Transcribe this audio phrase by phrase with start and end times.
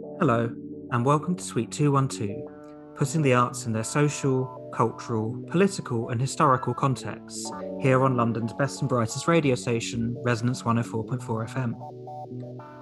[0.00, 0.50] Hello,
[0.92, 6.72] and welcome to Suite 212, putting the arts in their social, cultural, political, and historical
[6.72, 7.50] contexts
[7.80, 11.74] here on London's best and brightest radio station, Resonance 104.4 FM.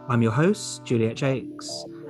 [0.09, 1.65] I'm your host, Juliet Jacques,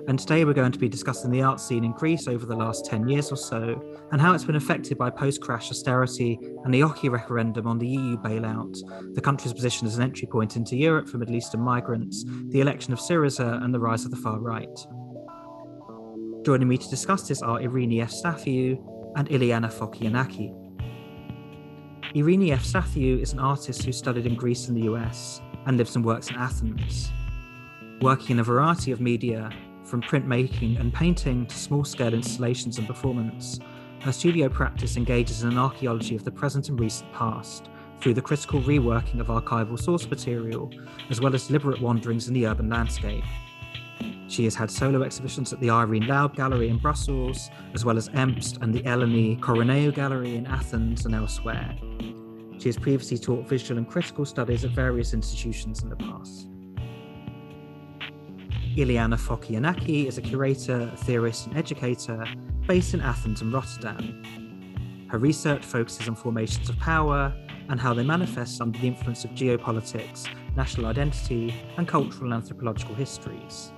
[0.09, 2.87] and today we're going to be discussing the art scene in Greece over the last
[2.87, 6.81] 10 years or so and how it's been affected by post crash austerity and the
[6.81, 8.75] Oxi referendum on the EU bailout,
[9.15, 12.95] the country's position as an entry point into Europe for Middle Eastern migrants, the election
[12.95, 14.79] of Syriza, and the rise of the far right.
[16.49, 20.55] Joining me to discuss this are Irini Efstathiou and Iliana Fokianaki.
[22.15, 26.03] Irini Efstathiou is an artist who studied in Greece and the US and lives and
[26.03, 27.13] works in Athens.
[28.01, 29.51] Working in a variety of media,
[29.85, 33.61] from printmaking and painting to small scale installations and performance,
[34.01, 37.69] her studio practice engages in an archaeology of the present and recent past
[38.01, 40.71] through the critical reworking of archival source material,
[41.11, 43.25] as well as deliberate wanderings in the urban landscape.
[44.29, 48.09] She has had solo exhibitions at the Irene Laub Gallery in Brussels, as well as
[48.11, 51.77] EMST and the Eleni Koroneou Gallery in Athens and elsewhere.
[52.59, 56.49] She has previously taught visual and critical studies at various institutions in the past.
[58.77, 62.25] Iliana Fokianaki is a curator, theorist, and educator
[62.67, 64.23] based in Athens and Rotterdam.
[65.09, 67.35] Her research focuses on formations of power
[67.69, 72.95] and how they manifest under the influence of geopolitics, national identity, and cultural and anthropological
[72.95, 73.73] histories.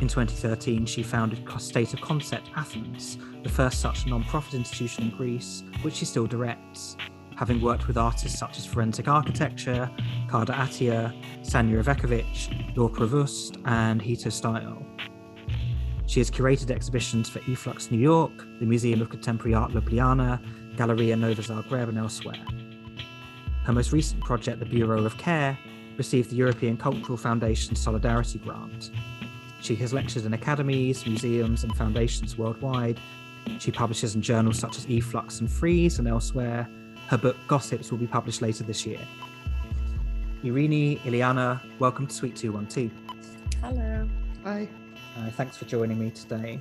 [0.00, 5.16] In 2013, she founded State of Concept Athens, the first such non profit institution in
[5.16, 6.96] Greece, which she still directs,
[7.36, 9.90] having worked with artists such as Forensic Architecture,
[10.30, 14.84] Kader Attia, Sanja Ivekovic, Laure Prouvost, and Hito Steyerl.
[16.06, 20.40] She has curated exhibitions for e-flux New York, the Museum of Contemporary Art Ljubljana,
[20.76, 22.44] Galleria Nova Zagreb, and elsewhere.
[23.64, 25.58] Her most recent project, the Bureau of Care,
[25.96, 28.90] received the European Cultural Foundation Solidarity Grant.
[29.60, 33.00] She has lectured in academies, museums, and foundations worldwide.
[33.58, 36.68] She publishes in journals such as e-flux and Frieze and elsewhere.
[37.08, 39.00] Her book Gossips will be published later this year.
[40.44, 42.90] Irini, Iliana, welcome to Suite 212.
[43.60, 44.08] Hello.
[44.44, 44.68] Hi.
[45.16, 46.60] Uh, thanks for joining me today.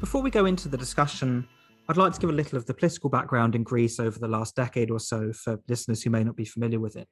[0.00, 1.46] Before we go into the discussion,
[1.88, 4.56] I'd like to give a little of the political background in Greece over the last
[4.56, 7.08] decade or so for listeners who may not be familiar with it.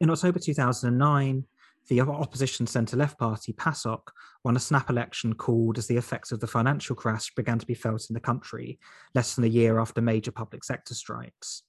[0.00, 1.44] In October 2009,
[1.88, 4.10] the opposition centre left party, PASOK,
[4.44, 7.74] won a snap election called as the effects of the financial crash began to be
[7.74, 8.78] felt in the country,
[9.14, 11.62] less than a year after major public sector strikes.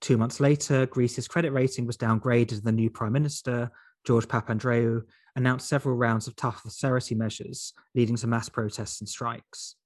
[0.00, 3.70] Two months later, Greece's credit rating was downgraded, and the new prime minister,
[4.04, 5.02] George Papandreou,
[5.36, 9.76] announced several rounds of tough austerity measures, leading to mass protests and strikes.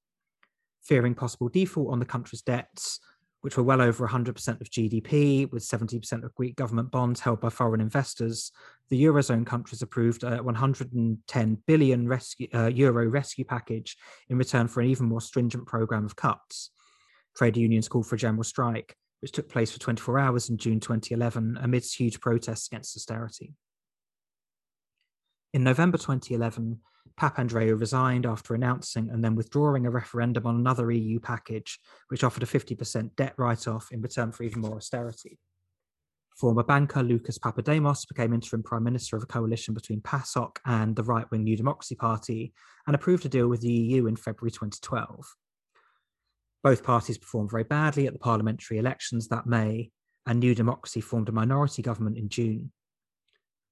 [0.83, 2.99] Fearing possible default on the country's debts,
[3.41, 7.49] which were well over 100% of GDP, with 70% of Greek government bonds held by
[7.49, 8.51] foreign investors,
[8.89, 13.97] the Eurozone countries approved a 110 billion rescue, uh, euro rescue package
[14.29, 16.71] in return for an even more stringent program of cuts.
[17.35, 20.79] Trade unions called for a general strike, which took place for 24 hours in June
[20.79, 23.55] 2011 amidst huge protests against austerity.
[25.53, 26.79] In November 2011,
[27.19, 31.79] Papandreou resigned after announcing and then withdrawing a referendum on another EU package,
[32.09, 35.39] which offered a 50% debt write off in return for even more austerity.
[36.37, 41.03] Former banker Lucas Papademos became interim prime minister of a coalition between PASOK and the
[41.03, 42.53] right wing New Democracy Party
[42.87, 45.35] and approved a deal with the EU in February 2012.
[46.63, 49.91] Both parties performed very badly at the parliamentary elections that May,
[50.25, 52.71] and New Democracy formed a minority government in June.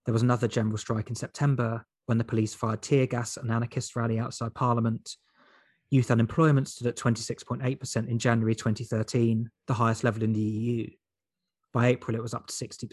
[0.06, 3.52] There was another general strike in September when the police fired tear gas at an
[3.52, 5.16] anarchist rally outside Parliament.
[5.92, 10.90] Youth unemployment stood at 26.8% in January 2013, the highest level in the EU.
[11.72, 12.88] By April, it was up to 60%.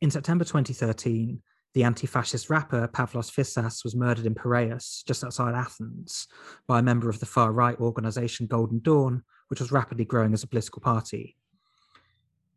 [0.00, 1.40] In September 2013,
[1.74, 6.26] the anti fascist rapper Pavlos Fyssas was murdered in Piraeus, just outside Athens,
[6.66, 10.42] by a member of the far right organisation Golden Dawn, which was rapidly growing as
[10.42, 11.36] a political party.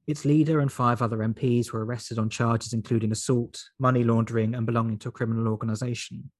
[0.09, 4.65] Its leader and five other MPs were arrested on charges including assault, money laundering, and
[4.65, 6.31] belonging to a criminal organisation.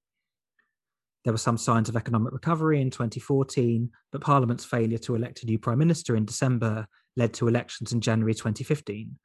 [1.24, 5.46] There were some signs of economic recovery in 2014, but Parliament's failure to elect a
[5.46, 9.16] new Prime Minister in December led to elections in January 2015,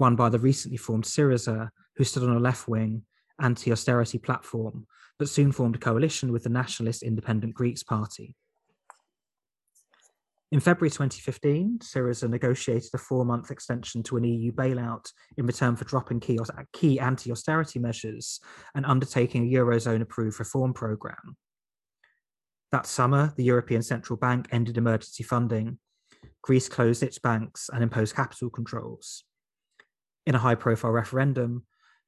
[0.00, 3.02] won by the recently formed Syriza, who stood on a left wing,
[3.40, 4.88] anti austerity platform,
[5.20, 8.34] but soon formed a coalition with the Nationalist Independent Greeks Party.
[10.54, 15.74] In February 2015, Syriza negotiated a four month extension to an EU bailout in return
[15.74, 16.38] for dropping key,
[16.72, 18.38] key anti austerity measures
[18.76, 21.36] and undertaking a Eurozone approved reform programme.
[22.70, 25.80] That summer, the European Central Bank ended emergency funding.
[26.40, 29.24] Greece closed its banks and imposed capital controls.
[30.24, 31.64] In a high profile referendum,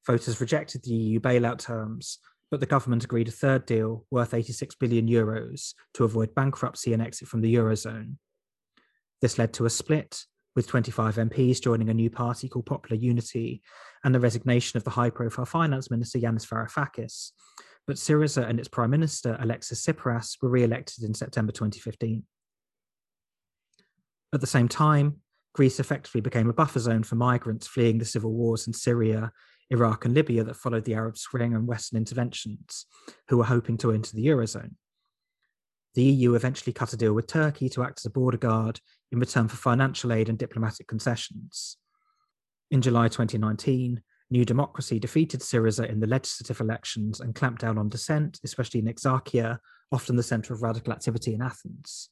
[0.07, 2.21] Voters rejected the EU bailout terms,
[2.53, 7.03] but the government agreed a third deal worth 86 billion euros to avoid bankruptcy and
[7.03, 8.19] exit from the Eurozone.
[9.21, 10.25] This led to a split,
[10.57, 13.63] with 25 MPs joining a new party called Popular Unity
[14.03, 17.33] and the resignation of the high profile finance minister Yanis Varoufakis.
[17.87, 22.25] But Syriza and its prime minister Alexis Tsipras were re elected in September 2015.
[24.33, 25.17] At the same time,
[25.55, 29.33] Greece effectively became a buffer zone for migrants fleeing the civil wars in Syria,
[29.71, 32.87] Iraq, and Libya that followed the Arab Spring and Western interventions,
[33.29, 34.75] who were hoping to enter the Eurozone.
[35.97, 39.19] The EU eventually cut a deal with Turkey to act as a border guard in
[39.19, 41.79] return for financial aid and diplomatic concessions.
[42.71, 47.89] In July 2019, New Democracy defeated Syriza in the legislative elections and clamped down on
[47.89, 49.59] dissent, especially in Exarchia,
[49.91, 52.11] often the centre of radical activity in Athens.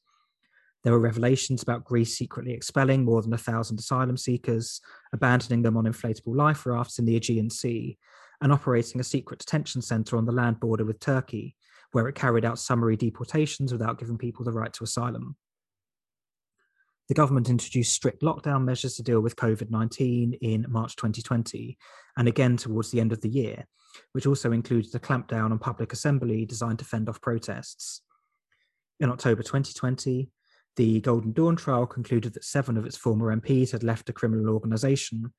[0.83, 4.81] There were revelations about Greece secretly expelling more than a thousand asylum seekers,
[5.13, 7.99] abandoning them on inflatable life rafts in the Aegean Sea,
[8.41, 11.55] and operating a secret detention centre on the land border with Turkey,
[11.91, 15.35] where it carried out summary deportations without giving people the right to asylum.
[17.07, 21.77] The government introduced strict lockdown measures to deal with COVID 19 in March 2020,
[22.17, 23.65] and again towards the end of the year,
[24.13, 28.01] which also included a clampdown on public assembly designed to fend off protests.
[28.99, 30.29] In October 2020,
[30.77, 34.53] the Golden Dawn trial concluded that seven of its former MPs had left a criminal
[34.53, 35.31] organisation.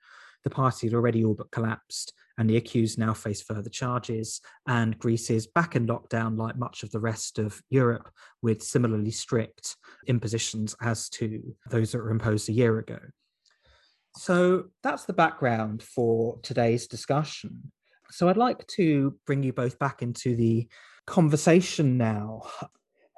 [0.45, 4.41] The party had already all but collapsed, and the accused now face further charges.
[4.67, 8.11] And Greece is back in lockdown, like much of the rest of Europe,
[8.43, 12.99] with similarly strict impositions as to those that were imposed a year ago.
[14.17, 17.71] So that's the background for today's discussion.
[18.11, 20.69] So I'd like to bring you both back into the
[21.07, 22.43] conversation now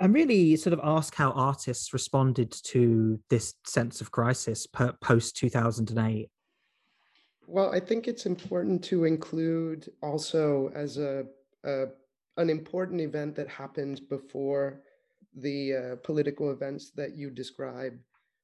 [0.01, 4.67] and really sort of ask how artists responded to this sense of crisis
[5.01, 6.31] post 2008
[7.49, 11.25] well i think it's important to include also as a,
[11.65, 11.87] a
[12.37, 14.81] an important event that happened before
[15.35, 17.95] the uh, political events that you describe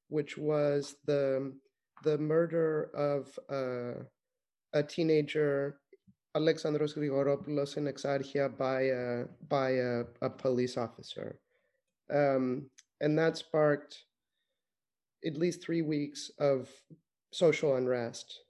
[0.09, 1.53] which was the
[2.03, 4.03] the murder of uh,
[4.73, 5.77] a teenager
[6.35, 11.39] Alexandros Grigoropoulos in Exarchia by a, by a, a police officer.
[12.13, 12.69] Um,
[12.99, 14.03] and that sparked
[15.25, 16.69] at least three weeks of
[17.31, 18.41] social unrest.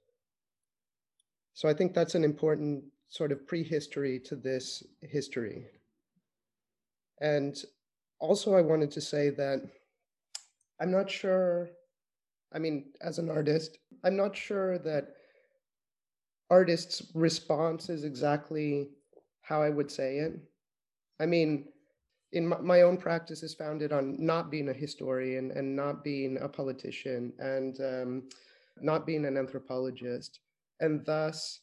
[1.55, 5.65] So I think that's an important sort of prehistory to this history.
[7.21, 7.55] And
[8.19, 9.61] also, I wanted to say that
[10.81, 11.69] I'm not sure,
[12.53, 15.13] I mean, as an artist, I'm not sure that
[16.49, 18.89] artists' response is exactly
[19.41, 20.33] how I would say it.
[21.21, 21.69] I mean,
[22.33, 26.37] in my, my, own practice is founded on not being a historian and not being
[26.41, 28.23] a politician and um,
[28.81, 30.41] not being an anthropologist,
[30.79, 31.61] and thus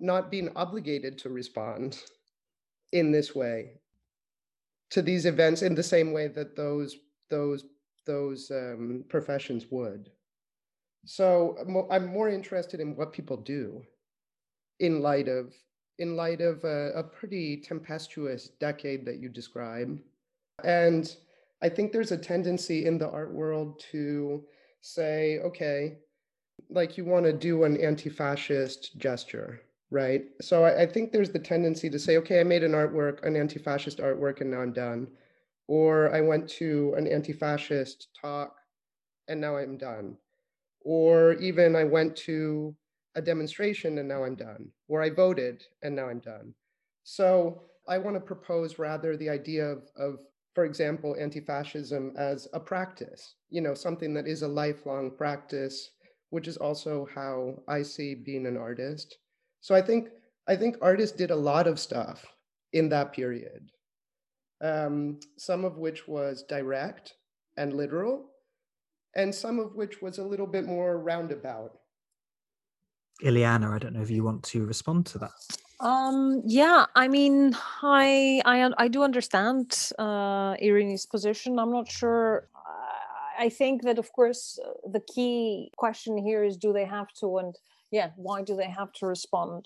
[0.00, 2.02] not being obligated to respond
[2.92, 3.72] in this way
[4.90, 6.96] to these events in the same way that those
[7.28, 7.64] those
[8.06, 10.10] those um, professions would.
[11.04, 13.82] So I'm more interested in what people do
[14.80, 15.54] in light of
[15.98, 19.98] in light of a, a pretty tempestuous decade that you describe
[20.64, 21.14] and
[21.62, 24.44] I think there's a tendency in the art world to
[24.80, 25.98] say, okay,
[26.70, 30.24] like you want to do an anti fascist gesture, right?
[30.40, 33.36] So I, I, think there's the tendency to say, okay, I made an artwork, an
[33.36, 35.08] anti fascist artwork, and now I'm done.
[35.66, 38.56] Or I went to an anti fascist talk
[39.28, 40.16] and now I'm done.
[40.82, 42.74] Or even I went to
[43.14, 44.70] a demonstration and now I'm done.
[44.88, 46.54] Or I voted and now I'm done.
[47.04, 50.20] So I want to propose rather the idea of, of
[50.54, 55.90] for example, anti-fascism as a practice, you know, something that is a lifelong practice,
[56.30, 59.18] which is also how I see being an artist.
[59.60, 60.08] So I think
[60.48, 62.24] I think artists did a lot of stuff
[62.72, 63.70] in that period,
[64.62, 67.14] um, some of which was direct
[67.56, 68.30] and literal,
[69.14, 71.78] and some of which was a little bit more roundabout.
[73.22, 75.30] Iliana, I don't know if you want to respond to that.
[75.80, 81.58] Um, yeah, I mean, I I I do understand uh, Irini's position.
[81.58, 82.48] I'm not sure.
[83.40, 84.42] I think that, of course,
[84.94, 87.38] the key question here is: Do they have to?
[87.38, 87.52] And
[87.90, 89.62] yeah, why do they have to respond?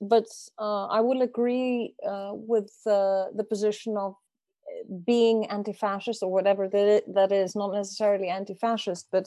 [0.00, 0.26] But
[0.58, 6.68] uh, I will agree uh, with uh, the position of uh, being anti-fascist or whatever
[6.68, 9.26] that that is, not necessarily anti-fascist, but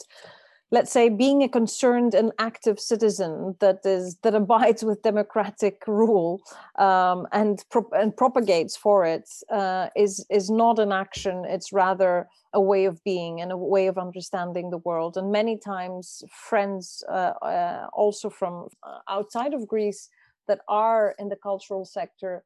[0.75, 6.41] let's say being a concerned and active citizen that is that abides with democratic rule
[6.87, 9.25] um, and pro- and propagates for it
[9.59, 11.35] uh, is is not an action.
[11.55, 15.15] It's rather a way of being and a way of understanding the world.
[15.17, 18.53] And many times friends uh, uh, also from
[18.83, 20.09] uh, outside of greece
[20.49, 22.43] that are in the cultural sector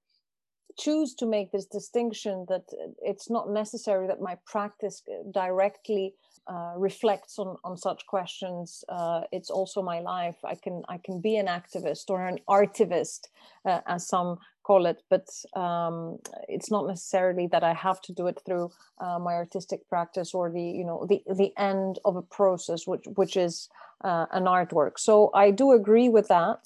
[0.77, 2.63] choose to make this distinction that
[3.01, 6.13] it's not necessary that my practice directly
[6.47, 8.83] uh, reflects on, on such questions.
[8.89, 10.37] Uh, it's also my life.
[10.43, 13.27] I can I can be an activist or an artivist,
[13.65, 15.27] uh, as some call it, but
[15.63, 16.19] um,
[16.55, 18.67] it's not necessarily that I have to do it through
[19.03, 23.05] uh, my artistic practice or the you know the the end of a process, which
[23.19, 23.69] which is
[24.09, 24.95] uh, an artwork.
[24.97, 26.61] So I do agree with that.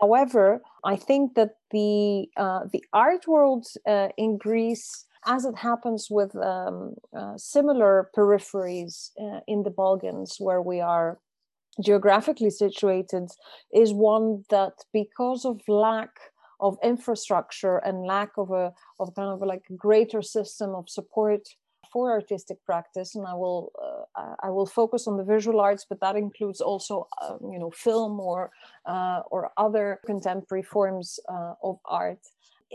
[0.00, 0.46] However,
[0.92, 3.64] I think that the uh, the art world
[4.24, 10.60] in Greece as it happens with um, uh, similar peripheries uh, in the Balkans, where
[10.60, 11.18] we are
[11.82, 13.30] geographically situated,
[13.72, 16.10] is one that because of lack
[16.66, 18.66] of infrastructure and lack of a
[19.00, 21.42] of kind of like a greater system of support
[21.92, 23.14] for artistic practice.
[23.16, 23.62] And i will
[24.20, 27.70] uh, i will focus on the visual arts but that includes also uh, you know
[27.88, 28.40] film or
[28.92, 32.22] uh, or other contemporary forms uh, of art.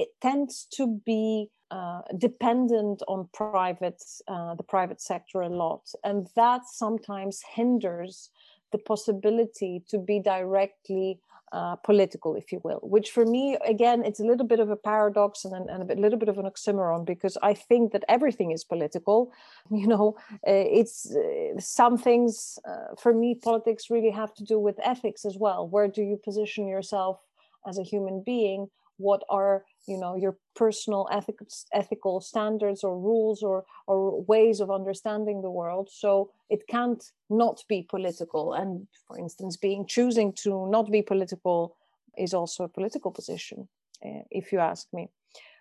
[0.03, 4.01] It tends to be uh, dependent on private
[4.34, 5.84] uh, the private sector a lot.
[6.03, 8.29] And that sometimes hinders
[8.71, 11.19] the possibility to be directly
[11.51, 14.75] uh, political, if you will, which for me, again, it's a little bit of a
[14.75, 18.51] paradox and, and a bit, little bit of an oxymoron because I think that everything
[18.51, 19.31] is political.
[19.71, 20.15] You know,
[20.47, 25.25] uh, it's uh, some things uh, for me, politics really have to do with ethics
[25.25, 25.67] as well.
[25.67, 27.19] Where do you position yourself
[27.67, 28.69] as a human being?
[28.99, 34.69] What are you know your personal ethical ethical standards or rules or or ways of
[34.69, 35.89] understanding the world.
[35.91, 38.53] So it can't not be political.
[38.53, 41.75] And for instance being choosing to not be political
[42.17, 43.67] is also a political position
[44.05, 45.09] uh, if you ask me.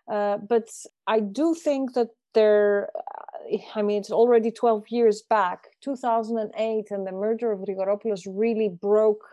[0.08, 0.68] Uh, but
[1.06, 2.88] i do think that there
[3.74, 9.24] i mean it's already 12 years back 2008 and the murder of Grigoropoulos really broke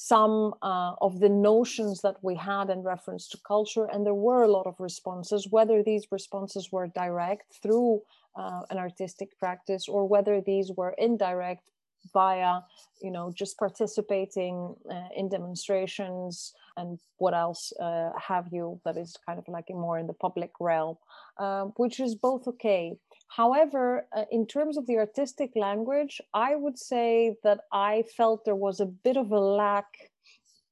[0.00, 3.86] some uh, of the notions that we had in reference to culture.
[3.86, 8.02] And there were a lot of responses, whether these responses were direct through
[8.36, 11.64] uh, an artistic practice or whether these were indirect
[12.12, 12.60] via,
[13.02, 19.16] you know, just participating uh, in demonstrations and what else uh, have you that is
[19.26, 20.96] kind of like more in the public realm,
[21.38, 22.96] uh, which is both okay.
[23.28, 28.56] However, uh, in terms of the artistic language, I would say that I felt there
[28.56, 30.10] was a bit of a lack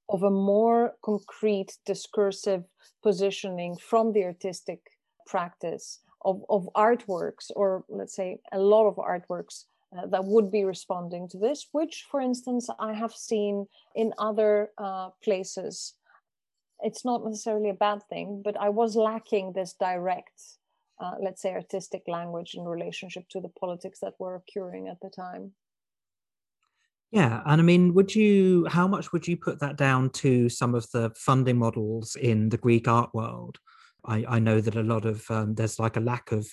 [0.08, 2.64] of a more concrete discursive
[3.02, 4.80] positioning from the artistic
[5.26, 9.64] practice of, of artworks, or let's say a lot of artworks
[9.96, 14.70] uh, that would be responding to this, which, for instance, I have seen in other
[14.78, 15.94] uh, places.
[16.80, 20.58] It's not necessarily a bad thing, but I was lacking this direct
[21.00, 25.10] uh, let's say, artistic language in relationship to the politics that were occurring at the
[25.10, 25.52] time.
[27.10, 28.66] Yeah, and I mean, would you?
[28.66, 32.58] How much would you put that down to some of the funding models in the
[32.58, 33.58] Greek art world?
[34.04, 36.48] I, I know that a lot of um, there's like a lack of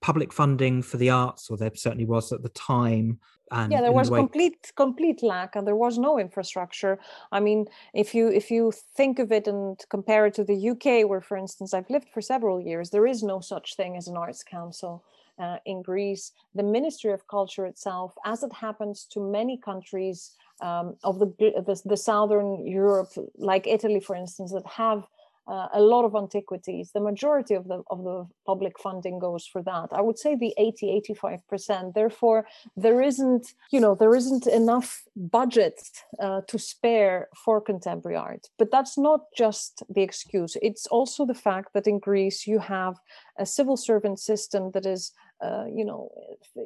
[0.00, 3.18] public funding for the arts, or there certainly was at the time.
[3.52, 4.20] And yeah, there was way...
[4.20, 6.98] complete complete lack, and there was no infrastructure.
[7.32, 11.08] I mean, if you if you think of it and compare it to the UK,
[11.08, 14.16] where, for instance, I've lived for several years, there is no such thing as an
[14.16, 15.04] arts council.
[15.38, 20.96] Uh, in Greece, the Ministry of Culture itself, as it happens to many countries um,
[21.02, 25.06] of the, the, the southern Europe, like Italy, for instance, that have
[25.50, 26.92] uh, a lot of antiquities.
[26.92, 29.88] The majority of the of the public funding goes for that.
[29.92, 31.94] I would say the 80, 85 percent.
[31.94, 35.80] Therefore, there isn't, you know, there isn't enough budget
[36.22, 38.46] uh, to spare for contemporary art.
[38.58, 40.56] But that's not just the excuse.
[40.62, 42.94] It's also the fact that in Greece you have
[43.38, 46.10] a civil servant system that is uh, you know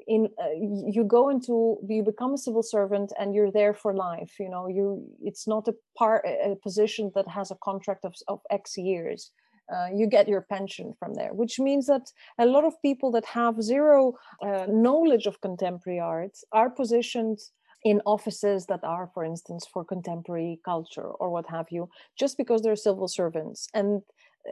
[0.07, 0.51] in uh,
[0.97, 4.69] you go into you become a civil servant and you're there for life you know
[4.69, 9.31] you it's not a part a position that has a contract of, of x years.
[9.75, 13.25] Uh, you get your pension from there which means that a lot of people that
[13.25, 14.13] have zero
[14.43, 17.39] uh, knowledge of contemporary art are positioned
[17.85, 21.89] in offices that are for instance for contemporary culture or what have you
[22.19, 23.69] just because they're civil servants.
[23.75, 24.03] And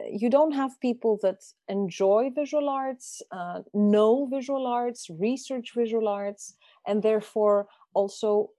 [0.09, 6.55] you don't have people that enjoy visual arts, uh, know visual arts, research visual arts,
[6.87, 8.49] and therefore also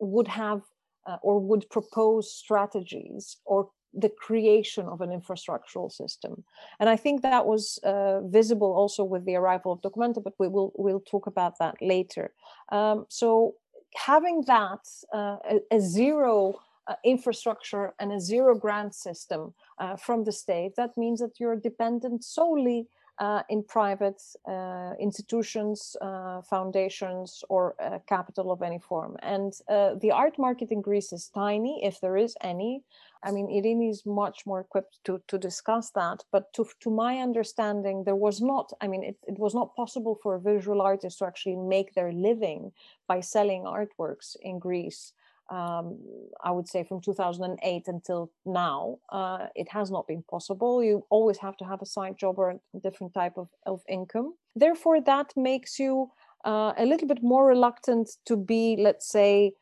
[0.00, 0.62] would have
[1.06, 6.44] uh, or would propose strategies or the creation of an infrastructural system.
[6.80, 10.48] And I think that was uh, visible also with the arrival of Documenta, but we
[10.48, 12.32] will we'll talk about that later.
[12.70, 13.54] Um, so
[13.94, 20.24] having that uh, a, a zero uh, infrastructure and a zero grant system uh, from
[20.24, 22.86] the state, that means that you're dependent solely
[23.18, 27.74] uh, in private uh, institutions, uh, foundations, or
[28.08, 29.16] capital of any form.
[29.22, 32.82] And uh, the art market in Greece is tiny, if there is any.
[33.22, 36.24] I mean, Irini is much more equipped to, to discuss that.
[36.32, 40.18] But to, to my understanding, there was not, I mean, it, it was not possible
[40.20, 42.72] for a visual artist to actually make their living
[43.06, 45.12] by selling artworks in Greece
[45.52, 45.98] um,
[46.42, 50.82] I would say from 2008 until now, uh, it has not been possible.
[50.82, 54.34] You always have to have a side job or a different type of, of income.
[54.56, 56.10] Therefore, that makes you
[56.46, 59.52] uh, a little bit more reluctant to be, let's say,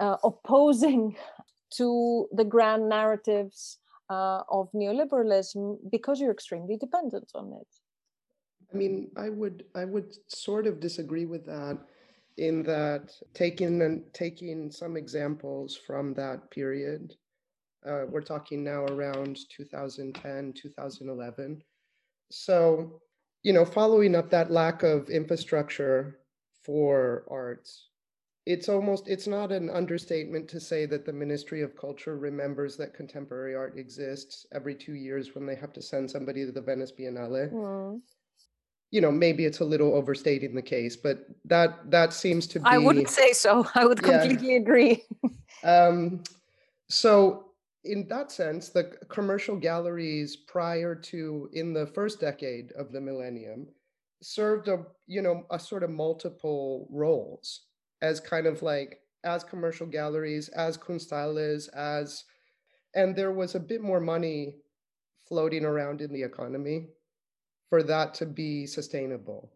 [0.00, 1.16] uh, opposing
[1.74, 3.78] to the grand narratives
[4.10, 7.68] uh, of neoliberalism because you're extremely dependent on it.
[8.74, 11.78] I mean, I would I would sort of disagree with that
[12.38, 17.14] in that taking and taking some examples from that period
[17.88, 21.62] uh, we're talking now around 2010 2011
[22.30, 23.00] so
[23.42, 26.18] you know following up that lack of infrastructure
[26.62, 27.88] for arts
[28.44, 32.94] it's almost it's not an understatement to say that the ministry of culture remembers that
[32.94, 36.92] contemporary art exists every two years when they have to send somebody to the venice
[36.92, 37.52] biennale.
[37.52, 38.00] Mm
[38.90, 42.66] you know maybe it's a little overstating the case but that that seems to be
[42.66, 43.66] i wouldn't say so.
[43.74, 44.60] I would completely yeah.
[44.60, 45.04] agree.
[45.64, 46.22] Um,
[46.90, 47.46] so
[47.84, 53.66] in that sense the commercial galleries prior to in the first decade of the millennium
[54.22, 57.62] served a you know a sort of multiple roles
[58.02, 62.24] as kind of like as commercial galleries as kunsthalles as
[62.94, 64.56] and there was a bit more money
[65.26, 66.88] floating around in the economy
[67.70, 69.52] for that to be sustainable.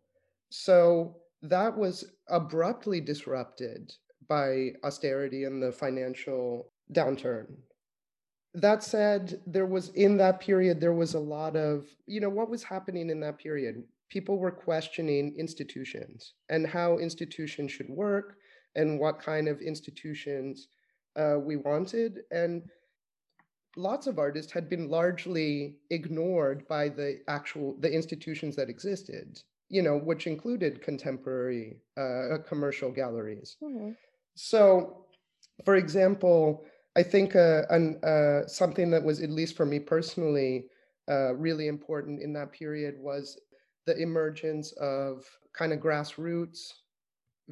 [0.51, 3.93] So that was abruptly disrupted
[4.29, 7.47] by austerity and the financial downturn.
[8.55, 12.51] That said, there was in that period, there was a lot of, you know, what
[12.51, 13.85] was happening in that period?
[14.09, 18.35] People were questioning institutions and how institutions should work
[18.75, 20.69] and what kind of institutions
[21.17, 22.21] uh, we wanted.
[22.33, 22.63] And
[23.77, 29.83] lots of artists had been largely ignored by the actual the institutions that existed you
[29.83, 33.91] know which included contemporary uh, commercial galleries mm-hmm.
[34.35, 35.07] so
[35.65, 36.65] for example
[36.97, 40.67] i think uh, an, uh, something that was at least for me personally
[41.09, 43.39] uh, really important in that period was
[43.87, 46.73] the emergence of kind of grassroots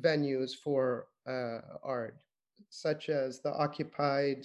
[0.01, 2.17] venues for uh, art
[2.71, 4.45] such as the occupied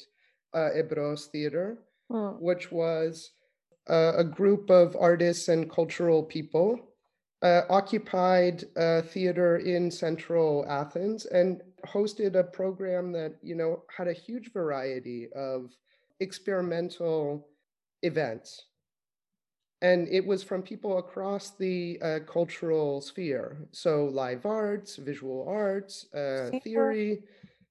[0.53, 1.79] uh, Embros Theater,
[2.11, 2.39] mm.
[2.39, 3.31] which was
[3.89, 6.79] uh, a group of artists and cultural people
[7.43, 14.07] uh, occupied a theater in central Athens and hosted a program that you know had
[14.07, 15.71] a huge variety of
[16.21, 17.49] experimental
[18.01, 18.67] events.
[19.81, 23.57] And it was from people across the uh, cultural sphere.
[23.71, 27.23] So live arts visual arts uh, theory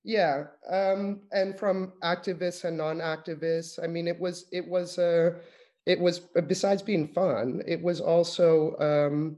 [0.05, 3.83] yeah, um, and from activists and non-activists.
[3.83, 5.39] I mean, it was it was uh,
[5.87, 9.37] it was uh, besides being fun, it was also um,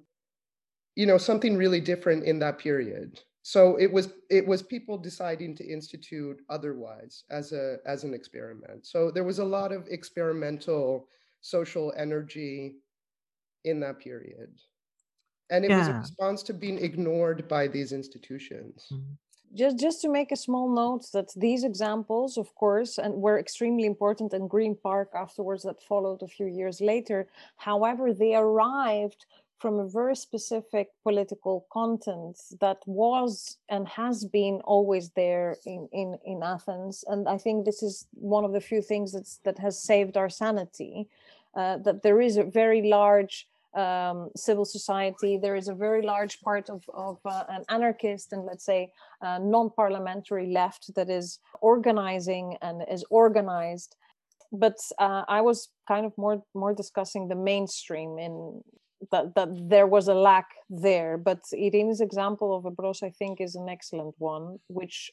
[0.94, 3.20] you know something really different in that period.
[3.42, 8.87] So it was it was people deciding to institute otherwise as a as an experiment.
[8.87, 11.09] So there was a lot of experimental
[11.42, 12.77] social energy
[13.64, 14.50] in that period.
[15.50, 15.79] And it yeah.
[15.79, 18.87] was a response to being ignored by these institutions.
[18.90, 19.12] Mm-hmm
[19.55, 23.87] just just to make a small note that these examples of course and were extremely
[23.87, 29.27] important in green park afterwards that followed a few years later however they arrived
[29.64, 36.19] from a very specific political content that was and has been always there in, in,
[36.27, 37.03] in Athens.
[37.09, 40.29] And I think this is one of the few things that's, that has saved our
[40.29, 41.09] sanity,
[41.55, 45.37] uh, that there is a very large um, civil society.
[45.37, 48.91] There is a very large part of, of uh, an anarchist and let's say
[49.23, 53.97] uh, non-parliamentary left that is organizing and is organized.
[54.53, 58.63] But uh, I was kind of more more discussing the mainstream in
[59.11, 61.19] that, that there was a lack there.
[61.19, 65.11] But Irene's example of Embros, I think, is an excellent one, which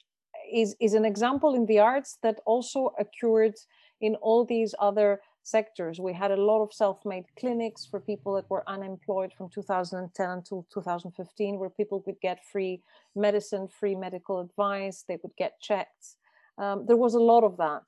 [0.51, 3.55] is, is an example in the arts that also occurred
[3.99, 5.99] in all these other sectors.
[5.99, 10.67] We had a lot of self-made clinics for people that were unemployed from 2010 until
[10.73, 12.81] 2015, where people could get free
[13.15, 16.15] medicine, free medical advice, they would get checked.
[16.57, 17.83] Um, there was a lot of that.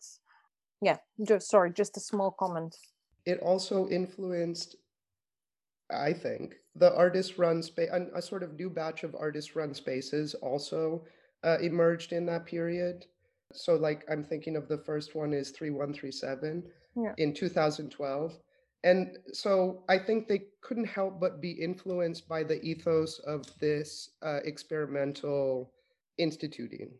[0.81, 2.75] Yeah, just sorry, just a small comment.
[3.25, 4.75] It also influenced,
[5.91, 7.89] I think, the artist-run space.
[7.91, 11.05] A sort of new batch of artist-run spaces also
[11.43, 13.05] uh, emerged in that period.
[13.53, 16.63] So, like, I'm thinking of the first one is 3137
[16.95, 17.13] yeah.
[17.17, 18.37] in 2012.
[18.83, 24.09] and so I think they couldn't help but be influenced by the ethos of this
[24.21, 25.71] uh, experimental
[26.17, 26.91] instituting.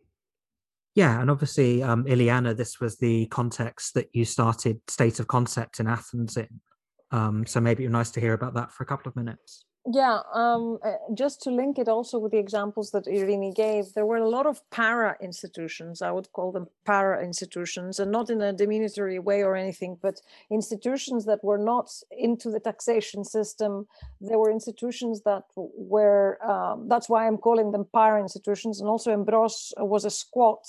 [0.94, 5.80] Yeah, and obviously, um, Iliana, this was the context that you started State of Concept
[5.80, 6.60] in Athens in.
[7.10, 9.66] Um, so maybe it'd be nice to hear about that for a couple of minutes
[9.92, 14.06] yeah um, uh, just to link it also with the examples that irini gave there
[14.06, 16.00] were a lot of para institutions.
[16.00, 20.20] I would call them para institutions and not in a diminutory way or anything but
[20.50, 23.86] institutions that were not into the taxation system.
[24.20, 29.14] There were institutions that were um, that's why i'm calling them para institutions and also
[29.14, 30.64] embros was a squat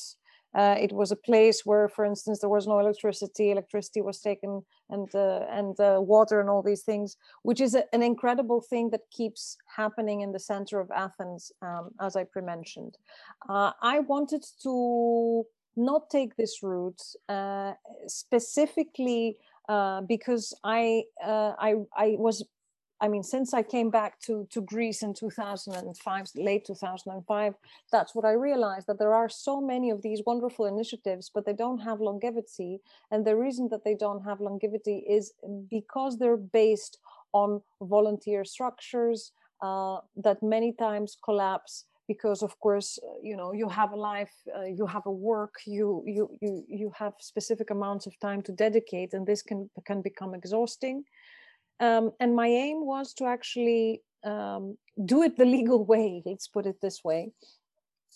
[0.55, 3.51] uh, it was a place where, for instance, there was no electricity.
[3.51, 7.83] Electricity was taken, and uh, and uh, water and all these things, which is a,
[7.93, 12.97] an incredible thing that keeps happening in the center of Athens, um, as I pre-mentioned.
[13.49, 15.43] Uh, I wanted to
[15.75, 17.73] not take this route uh,
[18.07, 19.37] specifically
[19.67, 22.45] uh, because I I I was
[23.01, 27.53] I mean, since I came back to, to Greece in 2005, late 2005,
[27.91, 31.53] that's what I realized that there are so many of these wonderful initiatives, but they
[31.53, 32.79] don't have longevity.
[33.11, 35.33] And the reason that they don't have longevity is
[35.69, 36.99] because they're based
[37.33, 43.67] on volunteer structures uh, that many times collapse because of course uh, you know you
[43.67, 48.05] have a life uh, you have a work you you you you have specific amounts
[48.05, 51.03] of time to dedicate and this can can become exhausting
[51.79, 56.65] um, and my aim was to actually um, do it the legal way, let's put
[56.65, 57.31] it this way,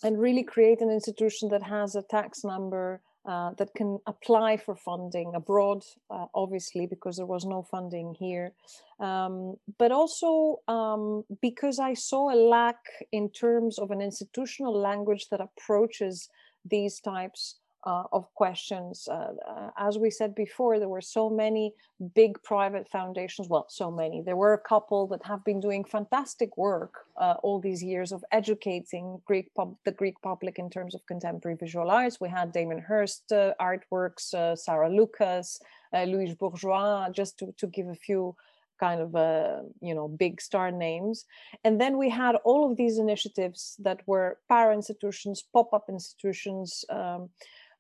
[0.04, 4.76] and really create an institution that has a tax number uh, that can apply for
[4.76, 8.54] funding abroad, uh, obviously, because there was no funding here.
[9.00, 12.80] Um, but also um, because I saw a lack
[13.12, 16.30] in terms of an institutional language that approaches
[16.66, 19.08] these types uh, of questions.
[19.10, 21.74] Uh, uh, as we said before, there were so many
[22.14, 23.48] big private foundations.
[23.48, 24.22] Well, so many.
[24.22, 28.24] There were a couple that have been doing fantastic work uh, all these years of
[28.32, 32.20] educating Greek pub- the Greek public in terms of contemporary visual arts.
[32.20, 35.60] We had Damien Hirst uh, artworks, uh, Sarah Lucas,
[35.94, 38.36] Louise Bourgeois, just to, to give a few
[38.80, 41.26] kind of uh, you know big star names
[41.64, 47.30] and then we had all of these initiatives that were para institutions pop-up institutions um,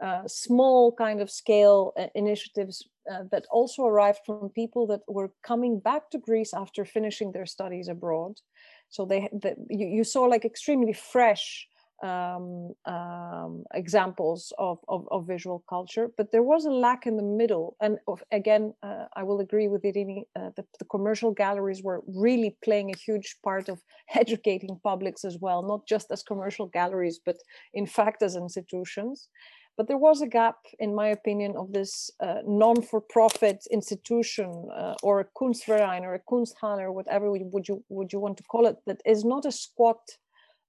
[0.02, 5.32] uh, small kind of scale uh, initiatives uh, that also arrived from people that were
[5.44, 8.40] coming back to Greece after finishing their studies abroad.
[8.90, 11.68] So they, the, you, you, saw like extremely fresh
[12.02, 17.24] um, um, examples of, of, of, visual culture, but there was a lack in the
[17.24, 17.76] middle.
[17.82, 22.02] And of, again, uh, I will agree with Irini, uh, that the commercial galleries were
[22.08, 23.82] really playing a huge part of
[24.16, 27.38] educating publics as well, not just as commercial galleries, but
[27.74, 29.28] in fact as institutions.
[29.80, 35.22] But there was a gap, in my opinion, of this uh, non-for-profit institution uh, or
[35.22, 38.76] a Kunstverein or a Kunsthalle or whatever would you would you want to call it
[38.88, 40.02] that is not a squat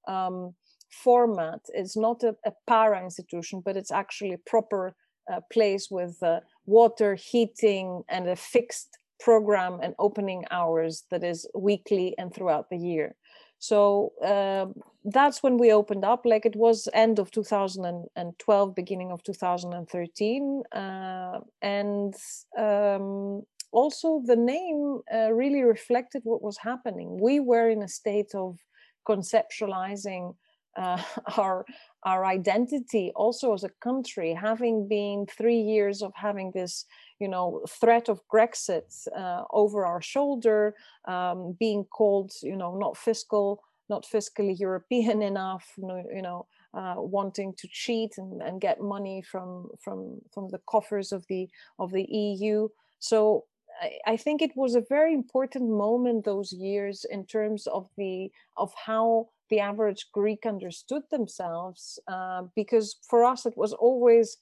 [0.07, 0.55] um,
[0.93, 1.59] format.
[1.75, 4.95] It's not a, a, para institution, but it's actually a proper
[5.29, 11.49] uh, place with uh, water, heating, and a fixed program and opening hours that is
[11.53, 13.17] weekly and throughout the year.
[13.61, 14.67] So uh,
[15.05, 16.23] that's when we opened up.
[16.25, 22.15] Like it was end of 2012, beginning of 2013, uh, and
[22.59, 27.19] um, also the name uh, really reflected what was happening.
[27.21, 28.59] We were in a state of
[29.07, 30.35] conceptualizing
[30.77, 31.03] uh,
[31.39, 31.65] our
[32.05, 36.87] our identity also as a country having been three years of having this
[37.19, 40.75] you know threat of Grexit uh, over our shoulder,
[41.07, 46.47] um, being called you know not fiscal, not fiscally European enough, you know.
[46.73, 51.49] Uh, wanting to cheat and, and get money from from from the coffers of the
[51.81, 52.69] of the EU.
[53.01, 53.47] So
[53.83, 58.31] I, I think it was a very important moment those years in terms of the
[58.57, 64.39] of how the average Greek understood themselves, uh, because for us it was always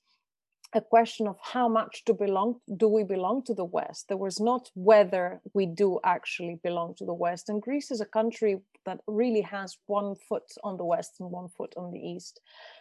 [0.74, 4.08] a question of how much do belong do we belong to the west?
[4.08, 7.48] There was not whether we do actually belong to the west.
[7.48, 11.48] And greece is a country that really has one foot on the west and one
[11.48, 12.40] foot on the east.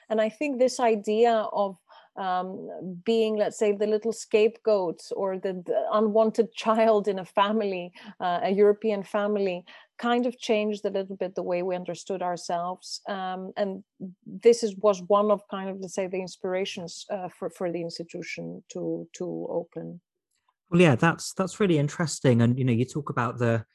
[0.09, 1.77] And i think this idea of
[2.17, 2.69] um,
[3.05, 8.39] being, let's say, the little scapegoat or the, the unwanted child in a family, uh,
[8.43, 9.63] a European family,
[9.97, 13.01] kind of changed a little bit the way we understood ourselves.
[13.07, 13.83] Um, and
[14.25, 17.81] this is was one of kind of let's say the inspirations uh, for for the
[17.81, 20.01] institution to to open.
[20.69, 22.41] Well, yeah, that's that's really interesting.
[22.41, 23.65] And you know, you talk about the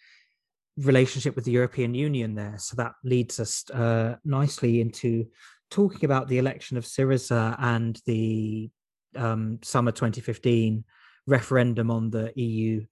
[0.77, 5.27] relationship with the European Union there, so that leads us uh, nicely into
[5.73, 8.71] talking about the election of Syriza and the
[9.17, 10.85] um, summer 2015
[11.27, 12.85] referendum on the EU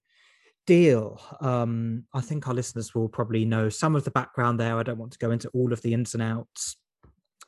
[0.65, 1.21] deal.
[1.41, 4.77] Um, I think our listeners will probably know some of the background there.
[4.77, 6.75] I don't want to go into all of the ins and outs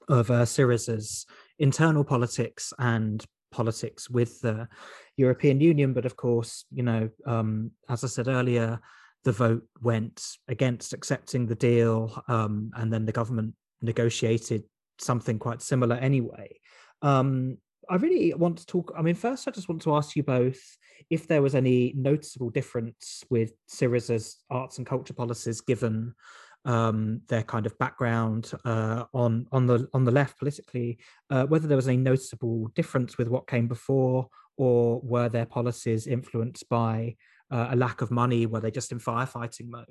[0.08, 1.26] of uh, Syriza's
[1.58, 4.67] internal politics and politics with the
[5.17, 5.93] European Union.
[5.93, 8.80] But of course, you know, um, as I said earlier,
[9.24, 14.63] the vote went against accepting the deal, um, and then the government negotiated
[14.99, 16.60] something quite similar anyway.
[17.01, 17.58] Um,
[17.89, 18.93] I really want to talk.
[18.97, 20.62] I mean, first, I just want to ask you both
[21.10, 26.13] if there was any noticeable difference with Syriza's arts and culture policies, given
[26.65, 31.67] um, their kind of background uh, on on the on the left politically, uh, whether
[31.67, 34.27] there was any noticeable difference with what came before,
[34.58, 37.15] or were their policies influenced by
[37.51, 38.45] uh, a lack of money?
[38.45, 39.88] Were they just in firefighting mode?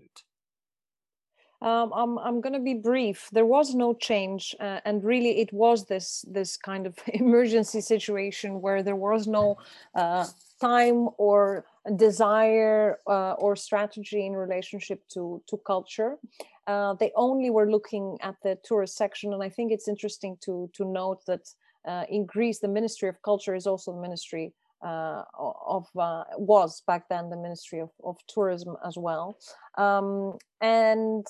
[1.63, 3.29] Um, I'm I'm going to be brief.
[3.33, 8.61] There was no change, uh, and really, it was this this kind of emergency situation
[8.61, 9.59] where there was no
[9.95, 10.27] uh,
[10.61, 11.65] time or
[11.97, 16.19] desire uh, or strategy in relationship to to culture.
[16.67, 20.69] Uh, they only were looking at the tourist section, and I think it's interesting to
[20.73, 21.49] to note that
[21.87, 26.83] uh, in Greece, the Ministry of Culture is also the Ministry uh, of uh, was
[26.87, 29.39] back then the Ministry of, of Tourism as well.
[29.79, 31.27] Um, and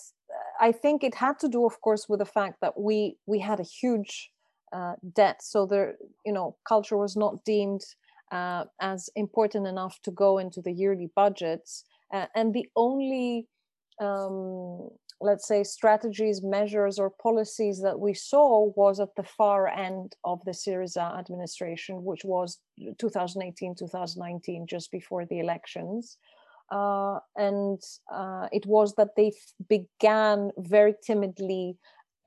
[0.63, 3.59] I think it had to do, of course, with the fact that we we had
[3.59, 4.31] a huge
[4.73, 5.43] uh, debt.
[5.43, 7.83] So there, you know, culture was not deemed
[8.31, 13.49] uh, as important enough to go into the yearly budgets, uh, and the only
[14.01, 14.89] um,
[15.21, 20.41] let's say strategies measures or policies that we saw was at the far end of
[20.45, 22.59] the syriza administration which was
[22.99, 26.19] 2018 2019 just before the elections
[26.71, 27.81] uh, and
[28.13, 29.33] uh, it was that they
[29.69, 31.77] began very timidly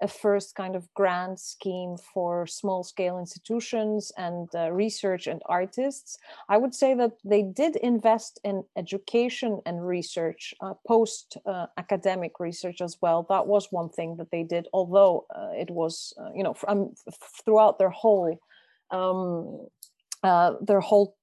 [0.02, 6.18] a first kind of grand scheme for small scale institutions and uh, research and artists.
[6.50, 12.40] I would say that they did invest in education and research, uh, post uh, academic
[12.40, 13.26] research as well.
[13.30, 16.94] That was one thing that they did, although uh, it was, uh, you know, from,
[17.46, 18.38] throughout their whole.
[18.92, 19.68] Um,
[20.24, 21.16] uh, their whole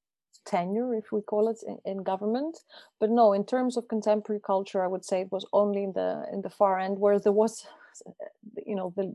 [0.45, 2.59] tenure, if we call it, in, in, government.
[3.01, 6.25] But no, in terms of contemporary culture, I would say it was only in the
[6.33, 7.67] in the far end where there was
[8.67, 9.15] you know the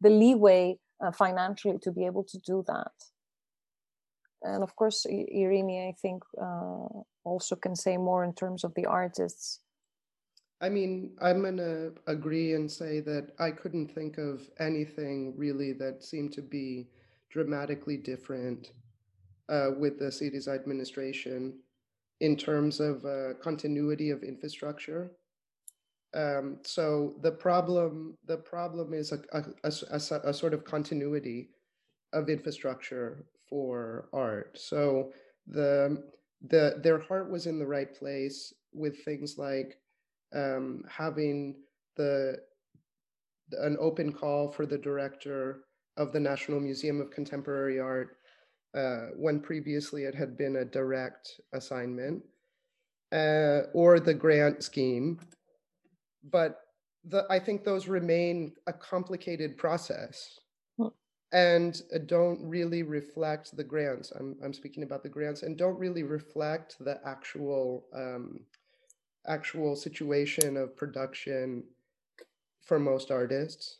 [0.00, 2.92] the leeway uh, financially to be able to do that
[4.42, 6.86] and of course irini i think uh,
[7.24, 9.60] also can say more in terms of the artists
[10.60, 15.72] i mean i'm going to agree and say that i couldn't think of anything really
[15.72, 16.88] that seemed to be
[17.30, 18.72] dramatically different
[19.48, 21.54] uh, with the city's administration
[22.20, 25.10] in terms of uh, continuity of infrastructure
[26.14, 31.48] um, so the problem the problem is a, a, a, a, sort of continuity
[32.12, 34.58] of infrastructure for art.
[34.58, 35.12] So
[35.46, 36.02] the
[36.48, 39.78] the their heart was in the right place with things like
[40.34, 41.56] um, having
[41.96, 42.36] the
[43.52, 45.64] an open call for the director
[45.96, 48.16] of the National Museum of Contemporary Art
[48.74, 52.22] uh, when previously it had been a direct assignment,
[53.12, 55.18] uh, or the grant scheme
[56.30, 56.60] but
[57.04, 60.38] the, I think those remain a complicated process
[60.78, 60.88] hmm.
[61.32, 64.12] and uh, don't really reflect the grants.
[64.12, 68.40] I'm, I'm speaking about the grants and don't really reflect the actual um,
[69.26, 71.62] actual situation of production
[72.60, 73.78] for most artists.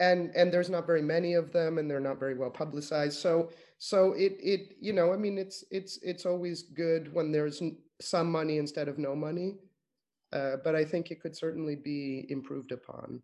[0.00, 3.18] And and there's not very many of them, and they're not very well publicized.
[3.20, 7.62] So so it it you know I mean it's it's it's always good when there's
[8.00, 9.58] some money instead of no money
[10.32, 13.22] uh, but I think it could certainly be improved upon.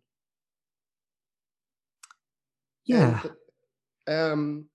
[2.85, 3.21] Yeah.
[4.07, 4.65] And, um,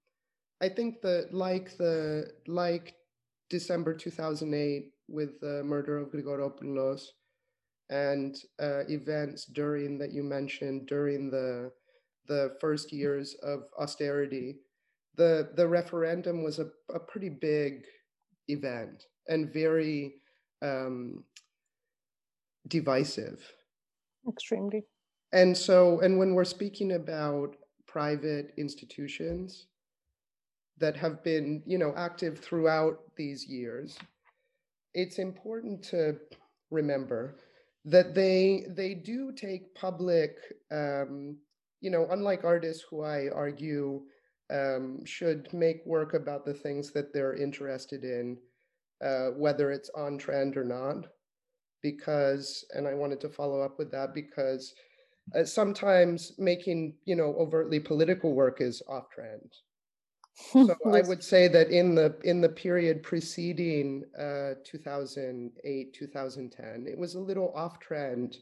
[0.60, 2.94] I think that like the like
[3.50, 7.06] December 2008 with the murder of Grigoropoulos
[7.90, 11.70] and uh, events during that you mentioned during the
[12.26, 14.56] the first years of austerity,
[15.16, 17.84] the the referendum was a, a pretty big
[18.48, 20.14] event and very
[20.62, 21.24] um,
[22.68, 23.40] divisive.
[24.28, 24.84] Extremely.
[25.32, 27.56] And so, and when we're speaking about
[27.86, 29.66] private institutions
[30.78, 33.98] that have been, you know, active throughout these years,
[34.94, 36.16] it's important to
[36.70, 37.36] remember
[37.84, 40.36] that they they do take public,
[40.72, 41.36] um,
[41.84, 44.00] you know, unlike artists who I argue
[44.50, 48.38] um, should make work about the things that they're interested in,
[49.04, 51.04] uh, whether it's on trend or not
[51.82, 54.72] because, and I wanted to follow up with that because
[55.38, 59.52] uh, sometimes making, you know, overtly political work is off trend.
[60.52, 66.98] so I would say that in the in the period preceding uh, 2008 2010, it
[66.98, 68.38] was a little off trend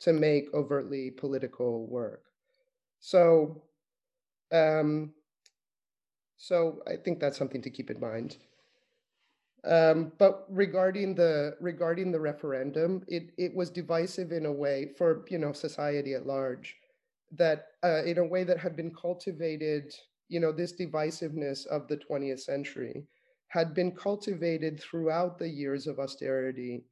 [0.00, 2.24] to make overtly political work.
[3.00, 3.62] So,
[4.52, 5.14] um,
[6.36, 8.36] so I think that's something to keep in mind.
[9.62, 15.24] Um, but regarding the regarding the referendum, it it was divisive in a way for
[15.28, 16.76] you know society at large,
[17.32, 19.94] that uh, in a way that had been cultivated
[20.32, 23.04] you know, this divisiveness of the 20th century
[23.48, 26.84] had been cultivated throughout the years of austerity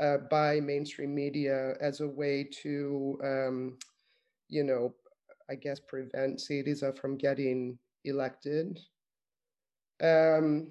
[0.00, 3.78] uh, by mainstream media as a way to, um,
[4.48, 4.94] you know,
[5.50, 8.78] I guess prevent Syriza from getting elected.
[10.02, 10.68] Um,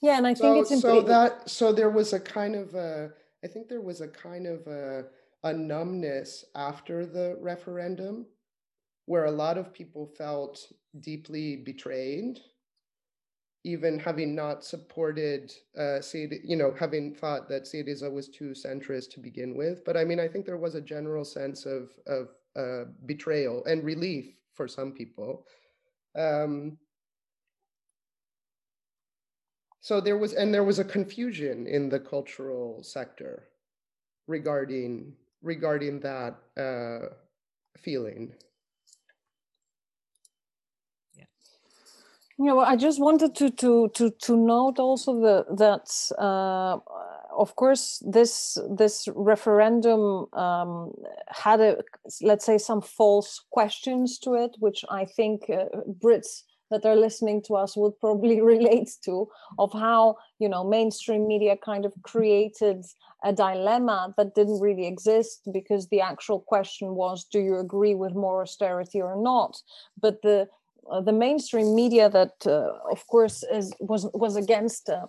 [0.00, 1.06] yeah, and I think it's important.
[1.06, 3.10] So that so there was a kind of a,
[3.42, 5.04] I think there was a kind of a,
[5.42, 8.26] a numbness after the referendum
[9.06, 10.60] where a lot of people felt
[11.00, 12.40] deeply betrayed,
[13.64, 19.20] even having not supported, uh, you know, having thought that Syriza was too centrist to
[19.20, 19.84] begin with.
[19.84, 23.84] But I mean, I think there was a general sense of, of uh, betrayal and
[23.84, 25.46] relief for some people.
[26.16, 26.78] Um,
[29.80, 33.48] so there was, and there was a confusion in the cultural sector
[34.26, 37.14] regarding regarding that uh,
[37.78, 38.34] feeling.
[41.14, 41.24] Yeah,
[42.38, 42.52] Yeah.
[42.54, 45.88] well, I just wanted to to to to note also the, that
[46.18, 46.78] uh,
[47.36, 50.92] of course this this referendum um,
[51.28, 51.82] had a
[52.22, 55.66] let's say some false questions to it, which I think uh,
[56.02, 61.26] Brits that are listening to us would probably relate to of how you know mainstream
[61.26, 62.84] media kind of created
[63.24, 68.14] a dilemma that didn't really exist because the actual question was do you agree with
[68.14, 69.56] more austerity or not?
[70.00, 70.48] But the
[70.90, 75.06] uh, the mainstream media that, uh, of course, is, was was against uh,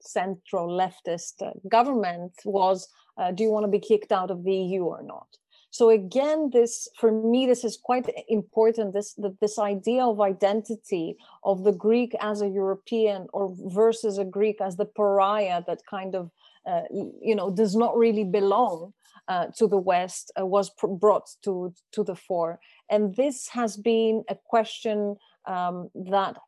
[0.00, 2.88] central leftist government was,
[3.34, 5.26] do you want to be kicked out of the EU or not?
[5.70, 8.94] So again, this for me, this is quite important.
[8.94, 14.60] This this idea of identity of the Greek as a European or versus a Greek
[14.60, 16.30] as the pariah that kind of
[16.66, 18.94] uh, you know does not really belong
[19.28, 22.58] uh, to the West uh, was pr- brought to to the fore,
[22.88, 26.38] and this has been a question um, that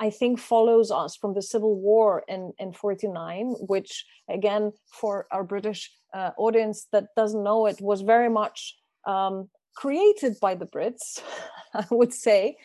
[0.00, 5.44] I think follows us from the Civil War in, in 49, which again, for our
[5.44, 11.22] British uh, audience that doesn't know it, was very much um, created by the Brits,
[11.74, 12.56] I would say.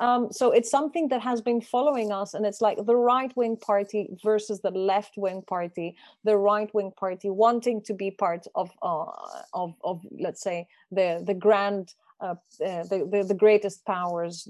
[0.00, 3.56] Um, so it's something that has been following us, and it's like the right wing
[3.56, 5.96] party versus the left wing party.
[6.24, 9.06] The right wing party wanting to be part of, uh,
[9.52, 14.48] of, of, let's say, the the grand uh, uh, the, the, the greatest powers,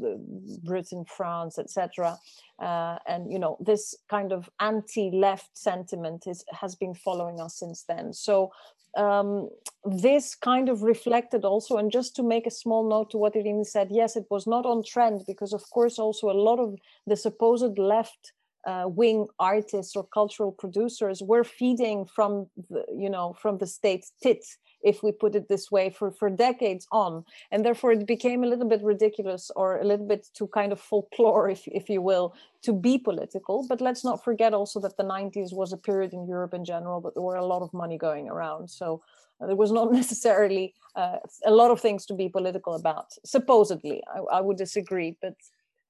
[0.64, 2.18] Britain, France, etc.
[2.58, 7.84] Uh, and you know this kind of anti-left sentiment is has been following us since
[7.84, 8.12] then.
[8.12, 8.50] So
[8.96, 9.48] um,
[9.84, 13.64] this kind of reflected also, and just to make a small note to what Irene
[13.64, 17.16] said, yes, it was not on trend because, of course, also a lot of the
[17.16, 18.32] supposed left
[18.66, 24.12] uh, wing artists or cultural producers were feeding from the, you know, from the state's
[24.22, 24.44] tit
[24.82, 27.24] if we put it this way, for, for decades on.
[27.50, 30.80] And therefore, it became a little bit ridiculous or a little bit too kind of
[30.80, 33.66] folklore, if, if you will, to be political.
[33.68, 37.00] But let's not forget also that the 90s was a period in Europe in general
[37.02, 38.70] that there were a lot of money going around.
[38.70, 39.02] So
[39.40, 44.02] uh, there was not necessarily uh, a lot of things to be political about, supposedly.
[44.14, 45.34] I, I would disagree, but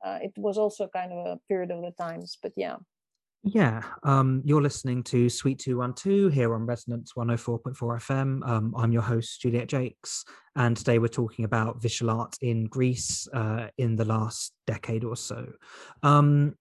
[0.05, 2.39] uh, it was also kind of a period of the times.
[2.43, 2.77] But yeah.
[3.45, 8.47] Yeah, um, you're listening to Suite 212 here on Resonance 104.4 FM.
[8.47, 10.09] Um, I'm your host, Juliet Jacques,
[10.57, 15.17] and today we're talking about visual art in Greece uh, in the last decade or
[15.17, 15.53] so.
[16.03, 16.57] Um,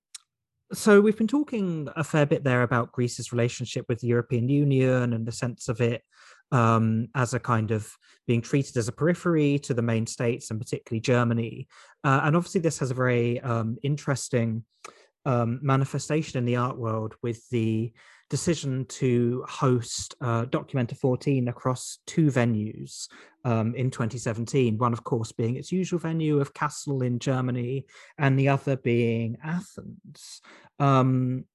[0.71, 5.13] so, we've been talking a fair bit there about Greece's relationship with the European Union
[5.13, 6.03] and the sense of it
[6.51, 7.91] um, as a kind of
[8.25, 11.67] being treated as a periphery to the main states and particularly Germany.
[12.03, 14.63] Uh, and obviously, this has a very um, interesting
[15.25, 17.91] um, manifestation in the art world with the
[18.29, 23.07] decision to host uh, Documenta 14 across two venues
[23.45, 24.77] um, in 2017.
[24.77, 27.85] One, of course, being its usual venue of Kassel in Germany,
[28.17, 30.41] and the other being Athens.
[30.79, 31.45] Um,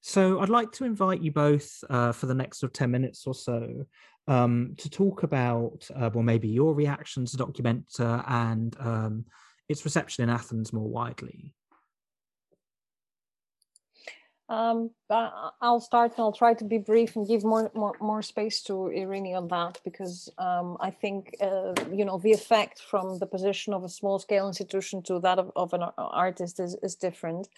[0.00, 3.24] so I'd like to invite you both uh, for the next sort of 10 minutes
[3.24, 3.86] or so
[4.28, 9.24] um, to talk about, uh, well, maybe your reactions to Documenta and um,
[9.68, 11.54] its reception in Athens more widely.
[14.48, 18.60] Um, I'll start and I'll try to be brief and give more more, more space
[18.64, 23.24] to Irini on that because um, I think uh, you know the effect from the
[23.24, 27.48] position of a small scale institution to that of, of an artist is, is different.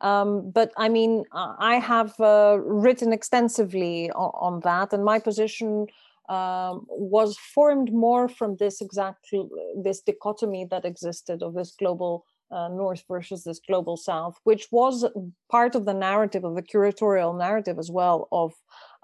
[0.00, 5.88] Um, but I mean, I have uh, written extensively on, on, that, and my position
[6.28, 9.28] um, was formed more from this exact
[9.82, 15.04] this dichotomy that existed of this global uh, North versus this global South, which was
[15.50, 18.52] part of the narrative of the curatorial narrative as well of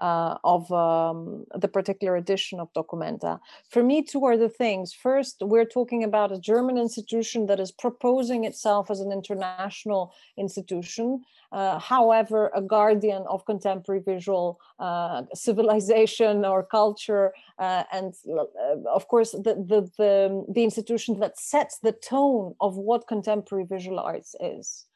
[0.01, 3.39] uh, of um, the particular edition of Documenta.
[3.69, 4.93] For me, two are the things.
[4.93, 11.23] First, we're talking about a German institution that is proposing itself as an international institution,
[11.53, 18.45] uh, however, a guardian of contemporary visual uh, civilization or culture, uh, and uh,
[18.89, 23.99] of course, the, the, the, the institution that sets the tone of what contemporary visual
[23.99, 24.87] arts is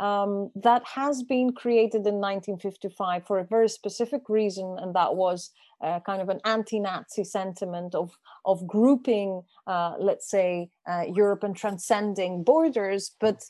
[0.00, 5.50] um, that has been created in 1955 for a very specific reason, and that was
[5.80, 11.56] uh, kind of an anti-Nazi sentiment of of grouping, uh, let's say, uh, Europe and
[11.56, 13.12] transcending borders.
[13.20, 13.44] But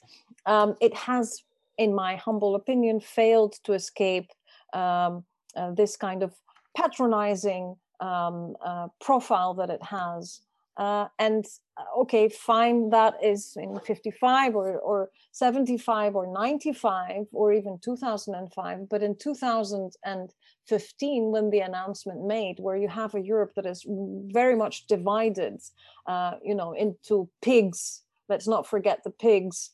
[0.47, 1.43] um, it has,
[1.77, 4.31] in my humble opinion, failed to escape
[4.73, 5.25] um,
[5.57, 6.35] uh, this kind of
[6.77, 10.41] patronizing um, uh, profile that it has.
[10.79, 11.45] Uh, and
[11.77, 18.89] uh, okay, fine, that is in 55 or, or 75 or 95 or even 2005.
[18.89, 23.85] But in 2015, when the announcement made, where you have a Europe that is
[24.33, 25.61] very much divided,
[26.07, 29.71] uh, you know, into pigs, let's not forget the pigs,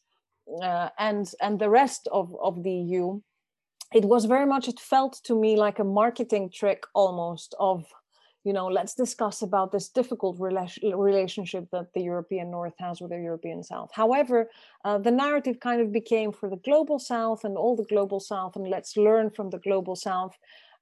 [0.62, 3.20] uh, and, and the rest of, of the EU,
[3.92, 7.84] it was very much, it felt to me like a marketing trick almost of,
[8.45, 13.11] you know let's discuss about this difficult rela- relationship that the european north has with
[13.11, 13.90] the european south.
[13.92, 14.51] However
[14.84, 18.57] uh, the narrative kind of became for the global south and all the global south
[18.57, 20.36] and let's learn from the global south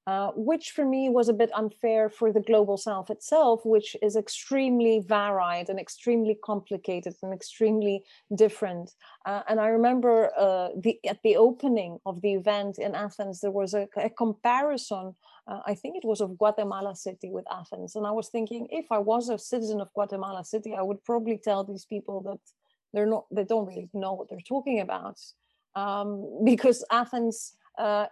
[0.07, 4.17] uh, which for me was a bit unfair for the global south itself, which is
[4.17, 8.03] extremely varied and extremely complicated and extremely
[8.35, 8.91] different.
[9.27, 13.53] Uh, and I remember uh, the, at the opening of the event in Athens, there
[13.53, 15.15] was a, a comparison.
[15.47, 18.87] Uh, I think it was of Guatemala City with Athens, and I was thinking, if
[18.91, 22.41] I was a citizen of Guatemala City, I would probably tell these people that
[22.93, 25.19] they're not, they don't really know what they're talking about,
[25.77, 28.07] um, because Athens uh,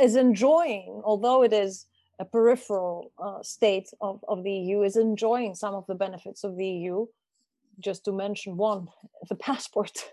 [0.00, 1.86] is enjoying, although it is
[2.18, 6.56] a peripheral uh, state of, of the EU, is enjoying some of the benefits of
[6.56, 7.06] the EU.
[7.78, 8.88] Just to mention one,
[9.28, 10.12] the passport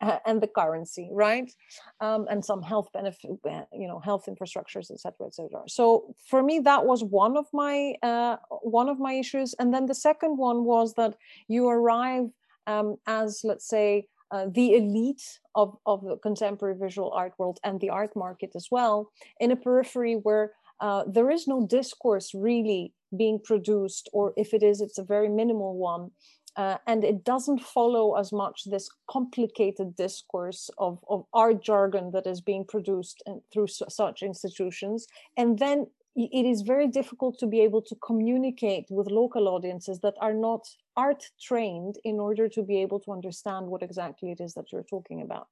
[0.00, 1.52] uh, and the currency, right?
[2.00, 5.62] Um, and some health benefit, uh, you know, health infrastructures, etc., etc.
[5.68, 9.54] So for me, that was one of my uh, one of my issues.
[9.58, 11.14] And then the second one was that
[11.46, 12.30] you arrive
[12.66, 15.22] um, as, let's say, uh, the elite
[15.54, 19.10] of, of the contemporary visual art world and the art market as well
[19.40, 24.62] in a periphery where uh, there is no discourse really being produced, or if it
[24.62, 26.10] is, it's a very minimal one.
[26.56, 32.26] Uh, and it doesn't follow as much this complicated discourse of, of art jargon that
[32.26, 33.22] is being produced
[33.52, 35.06] through su- such institutions.
[35.36, 35.86] And then
[36.16, 40.66] it is very difficult to be able to communicate with local audiences that are not
[40.96, 44.82] art trained in order to be able to understand what exactly it is that you're
[44.82, 45.48] talking about.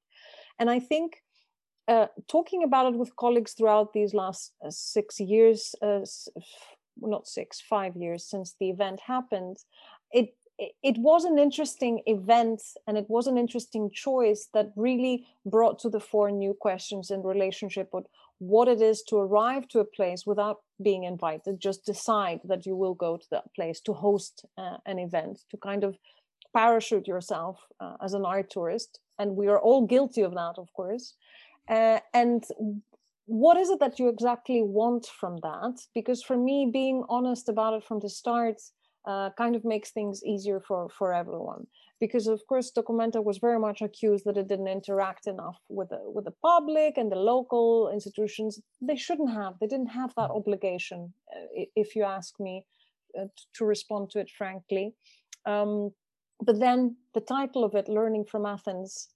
[0.57, 1.21] And I think
[1.87, 6.01] uh, talking about it with colleagues throughout these last uh, six years, uh,
[6.99, 9.57] not six, five years since the event happened,
[10.11, 15.79] it it was an interesting event and it was an interesting choice that really brought
[15.79, 18.05] to the fore new questions in relationship with
[18.39, 21.59] what it is to arrive to a place without being invited.
[21.59, 25.57] Just decide that you will go to that place to host uh, an event to
[25.57, 25.97] kind of
[26.53, 28.99] parachute yourself uh, as an art tourist.
[29.19, 31.13] And we are all guilty of that of course.
[31.69, 32.43] Uh, and
[33.25, 35.79] what is it that you exactly want from that?
[35.93, 38.57] Because for me being honest about it from the start
[39.05, 41.67] uh, kind of makes things easier for for everyone.
[41.99, 46.01] Because of course documenta was very much accused that it didn't interact enough with the
[46.03, 48.59] with the public and the local institutions.
[48.81, 49.53] They shouldn't have.
[49.59, 50.37] They didn't have that mm.
[50.37, 52.65] obligation uh, if you ask me
[53.19, 54.95] uh, to respond to it frankly.
[55.45, 55.91] Um,
[56.41, 59.09] but then the title of it learning from athens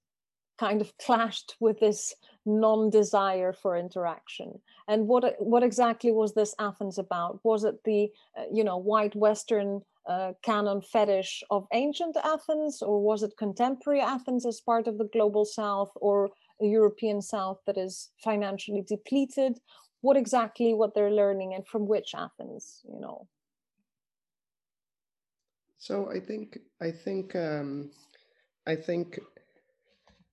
[0.59, 2.13] kind of clashed with this
[2.45, 4.59] non-desire for interaction.
[4.87, 7.39] And what what exactly was this athens about?
[7.43, 12.99] Was it the uh, you know white western uh, canon fetish of ancient athens or
[13.01, 16.29] was it contemporary athens as part of the global south or
[16.61, 19.59] a european south that is financially depleted?
[20.01, 23.27] What exactly what they're learning and from which athens you know?
[25.77, 27.91] So i think i think um,
[28.65, 29.19] i think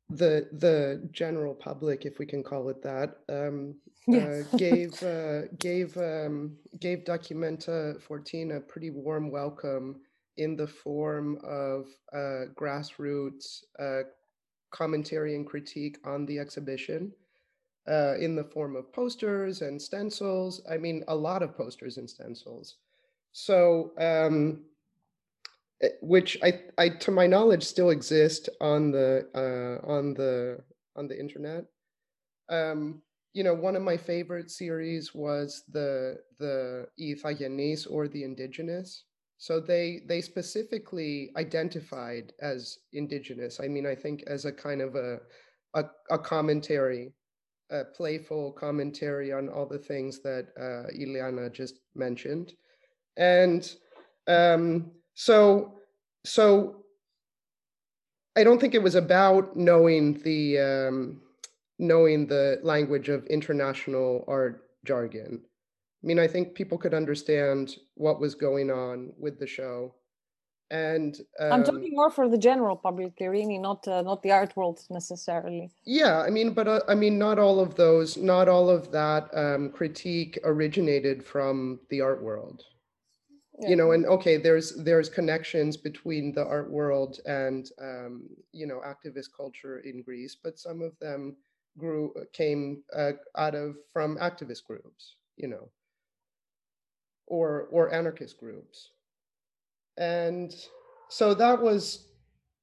[0.09, 3.77] the the general public, if we can call it that, um,
[4.07, 4.25] Yes.
[4.29, 10.01] uh, gave uh, gave um, gave Documenta 14 a pretty warm welcome
[10.37, 14.03] in the form of uh, grassroots uh,
[14.71, 17.13] commentary and critique on the exhibition.
[17.89, 20.61] Uh, in the form of posters and stencils.
[20.69, 22.79] I mean, a lot of posters and stencils.
[23.31, 24.65] So, um,
[26.01, 30.59] which I, I, to my knowledge, still exist on the uh, on the
[30.97, 31.65] on the internet.
[32.49, 33.03] Um,
[33.35, 39.05] you know, one of my favorite series was the the Ithayenis or the indigenous.
[39.39, 43.61] So they they specifically identified as indigenous.
[43.61, 45.21] I mean, I think as a kind of a
[45.75, 47.13] a, a commentary
[47.71, 52.53] a playful commentary on all the things that uh, Iliana just mentioned,
[53.17, 53.75] and
[54.29, 55.73] um, so
[56.25, 56.85] so
[58.37, 61.21] I don't think it was about knowing the um,
[61.79, 65.41] knowing the language of international art jargon.
[65.43, 69.95] I mean, I think people could understand what was going on with the show
[70.71, 74.57] and um, I'm talking more for the general public, Irini, not uh, not the art
[74.57, 75.71] world necessarily.
[75.85, 79.29] Yeah, I mean, but uh, I mean, not all of those, not all of that
[79.33, 82.65] um, critique originated from the art world.
[83.59, 83.71] Yeah.
[83.71, 88.83] You know, and okay, there's there's connections between the art world and um, you know
[88.85, 91.37] activist culture in Greece, but some of them
[91.79, 95.71] grew came uh, out of from activist groups, you know,
[97.27, 98.91] or or anarchist groups
[99.97, 100.55] and
[101.09, 102.09] so that was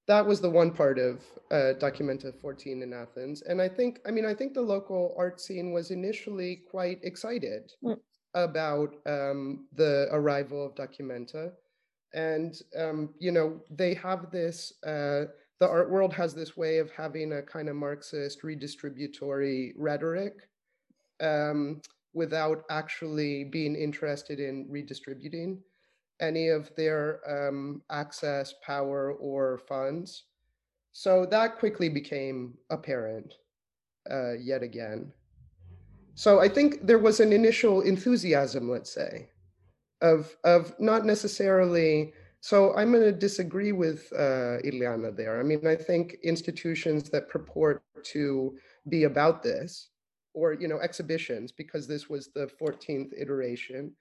[0.08, 3.42] that was the one part of uh, Documenta 14 in Athens.
[3.44, 7.72] And I think, I mean, I think the local art scene was initially quite excited
[7.82, 7.98] mm.
[8.34, 11.52] About um, the arrival of Documenta.
[12.14, 15.26] And, um, you know, they have this, uh,
[15.60, 20.50] the art world has this way of having a kind of Marxist redistributory rhetoric
[21.22, 21.82] um,
[22.14, 25.60] without actually being interested in redistributing
[26.20, 30.26] any of their um, access, power, or funds.
[30.92, 33.34] So that quickly became apparent
[34.10, 35.12] uh, yet again.
[36.16, 39.30] So I think there was an initial enthusiasm, let's say,
[40.02, 42.14] of, of not necessarily.
[42.42, 45.40] So I'm going to disagree with uh, Iliana there.
[45.40, 48.58] I mean, I think institutions that purport to
[48.90, 49.90] be about this,
[50.34, 53.94] or you know, exhibitions, because this was the 14th iteration,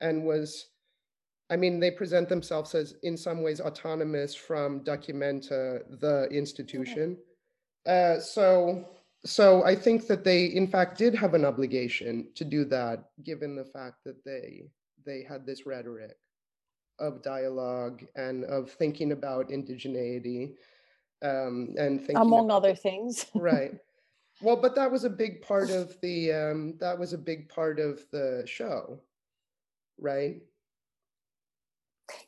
[0.00, 0.66] and was
[1.50, 7.18] I mean, they present themselves as in some ways autonomous from Documenta, the institution.
[7.86, 8.88] Uh, so,
[9.24, 13.56] so I think that they, in fact, did have an obligation to do that, given
[13.56, 14.64] the fact that they
[15.06, 16.16] they had this rhetoric
[16.98, 20.54] of dialogue and of thinking about indigeneity
[21.22, 23.26] um, and thinking among about, other things.
[23.34, 23.72] right.
[24.40, 27.78] Well, but that was a big part of the um, that was a big part
[27.78, 29.00] of the show,
[29.98, 30.42] right?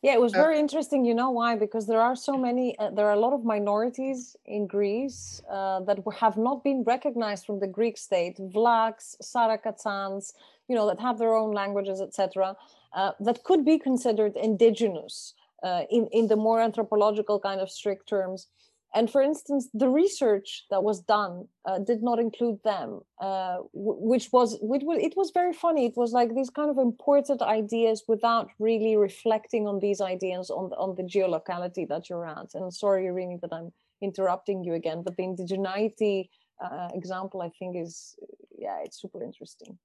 [0.03, 1.05] Yeah, it was uh, very interesting.
[1.05, 1.57] You know why?
[1.57, 5.81] Because there are so many, uh, there are a lot of minorities in Greece uh,
[5.81, 10.33] that have not been recognized from the Greek state, Vlachs, Sarakatsans,
[10.68, 12.57] you know, that have their own languages, etc.,
[12.95, 18.09] uh, that could be considered indigenous uh, in, in the more anthropological kind of strict
[18.09, 18.49] terms
[18.97, 24.28] and for instance the research that was done uh, did not include them uh, which
[24.32, 25.86] was it was very funny.
[25.86, 30.70] It was like these kind of imported ideas without really reflecting on these ideas on
[30.70, 32.55] the, on the geolocality that you're at.
[32.55, 33.72] And sorry Irini that i'm
[34.03, 36.28] interrupting you again but the indigeneity
[36.62, 38.14] uh, example i think is
[38.59, 39.78] yeah it's super interesting.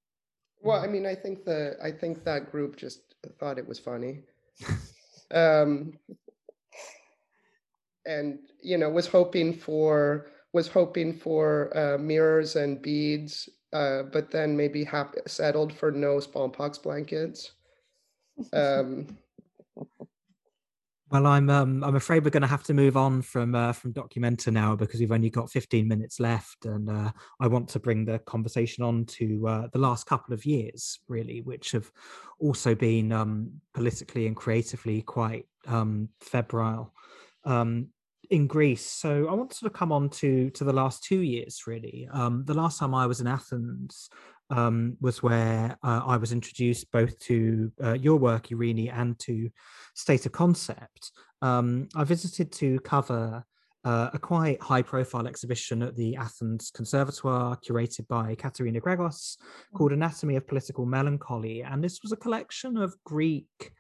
[0.62, 3.02] Well i mean i think the i think that group just
[3.40, 4.14] thought it was funny.
[5.34, 5.94] Um
[8.12, 14.32] and you know was hoping for was hoping for uh, mirrors and beads, uh, but
[14.32, 17.52] then maybe hap- settled for no smallpox blankets.
[18.52, 19.18] Um,
[21.10, 23.94] well, I'm um, I'm afraid we're going to have to move on from uh, from
[23.94, 28.06] Documenta now because we've only got 15 minutes left, and uh, I want to bring
[28.06, 31.92] the conversation on to uh, the last couple of years, really, which have
[32.40, 36.94] also been um, politically and creatively quite um, febrile
[37.44, 37.88] um,
[38.32, 38.90] in Greece.
[38.90, 42.08] So I want to sort of come on to to the last two years, really.
[42.12, 44.10] Um, the last time I was in Athens
[44.50, 49.50] um, was where uh, I was introduced both to uh, your work, Irini, and to
[49.96, 51.12] State of Concept.
[51.42, 53.44] Um, I visited to cover
[53.84, 59.38] uh, a quite high profile exhibition at the Athens Conservatoire, curated by Katerina Gregos,
[59.76, 61.64] called Anatomy of Political Melancholy.
[61.64, 63.72] And this was a collection of Greek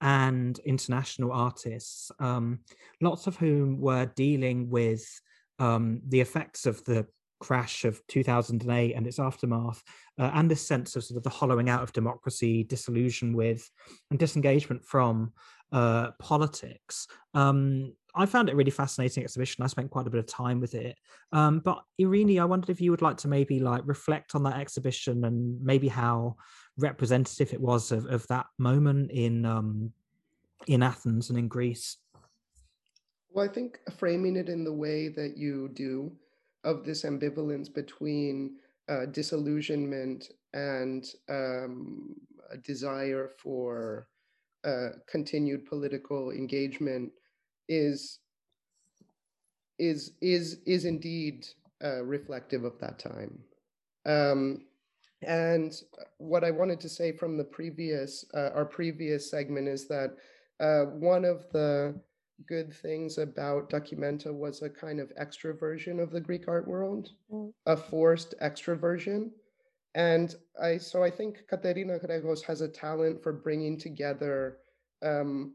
[0.00, 2.60] and international artists, um,
[3.00, 5.06] lots of whom were dealing with
[5.58, 7.06] um, the effects of the
[7.40, 9.82] crash of 2008 and its aftermath,
[10.18, 13.68] uh, and this sense of sort of the hollowing out of democracy, disillusion with,
[14.10, 15.32] and disengagement from
[15.72, 17.06] uh, politics.
[17.34, 19.62] Um, I found it a really fascinating exhibition.
[19.62, 20.96] I spent quite a bit of time with it.
[21.32, 24.58] Um, but Irini, I wondered if you would like to maybe like reflect on that
[24.58, 26.36] exhibition and maybe how
[26.82, 29.92] representative it was of, of that moment in um,
[30.66, 31.96] in Athens and in Greece.
[33.32, 36.12] Well, I think framing it in the way that you do
[36.64, 38.56] of this ambivalence between
[38.88, 42.16] uh, disillusionment and um,
[42.50, 44.08] a desire for
[44.64, 47.12] uh, continued political engagement
[47.68, 48.18] is
[49.78, 51.46] is is is indeed
[51.82, 53.38] uh, reflective of that time.
[54.04, 54.66] Um,
[55.22, 55.74] and
[56.18, 60.16] what I wanted to say from the previous uh, our previous segment is that
[60.60, 61.94] uh, one of the
[62.46, 67.52] good things about Documenta was a kind of extroversion of the Greek art world, mm.
[67.66, 69.30] a forced extroversion.
[69.94, 74.58] And I, so I think Katerina Gregos has a talent for bringing together
[75.02, 75.54] um,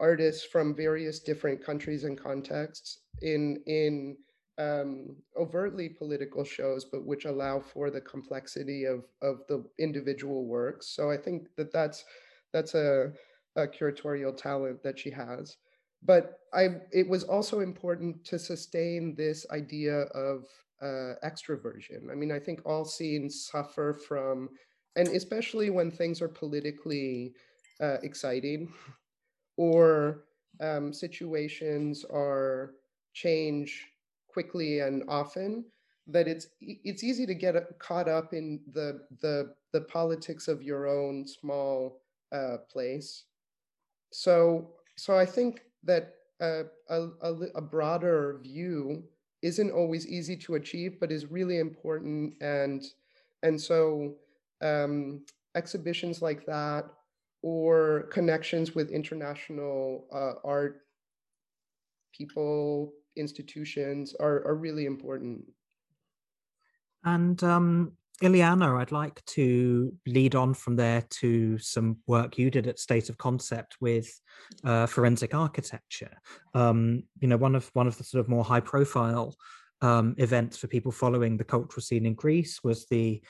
[0.00, 4.16] artists from various different countries and contexts in in
[4.58, 10.88] um, overtly political shows, but which allow for the complexity of of the individual works.
[10.88, 12.04] So I think that that's
[12.52, 13.12] that's a,
[13.56, 15.56] a curatorial talent that she has
[16.02, 20.44] but I it was also important to sustain this idea of
[20.80, 22.10] uh, extroversion.
[22.10, 24.50] I mean, I think all scenes suffer from,
[24.96, 27.34] and especially when things are politically
[27.80, 28.72] uh, exciting,
[29.56, 30.24] or
[30.60, 32.74] um, situations are
[33.12, 33.86] change
[34.28, 35.64] quickly and often,
[36.06, 40.86] that it's it's easy to get caught up in the the the politics of your
[40.86, 42.00] own small
[42.32, 43.24] uh, place.
[44.10, 47.02] So so I think that a, a,
[47.56, 49.02] a, broader view
[49.42, 52.34] isn't always easy to achieve, but is really important.
[52.40, 52.84] And
[53.42, 54.14] and so
[54.62, 55.22] um,
[55.54, 56.86] exhibitions like that
[57.42, 60.82] or connections with international uh, art
[62.12, 65.44] people, institutions are, are really important.
[67.04, 67.92] And um,
[68.22, 73.08] Iliana, I'd like to lead on from there to some work you did at State
[73.08, 74.08] of Concept with
[74.64, 76.16] uh, forensic architecture.
[76.54, 79.36] Um, you know, one of one of the sort of more high profile
[79.82, 83.22] um, events for people following the cultural scene in Greece was the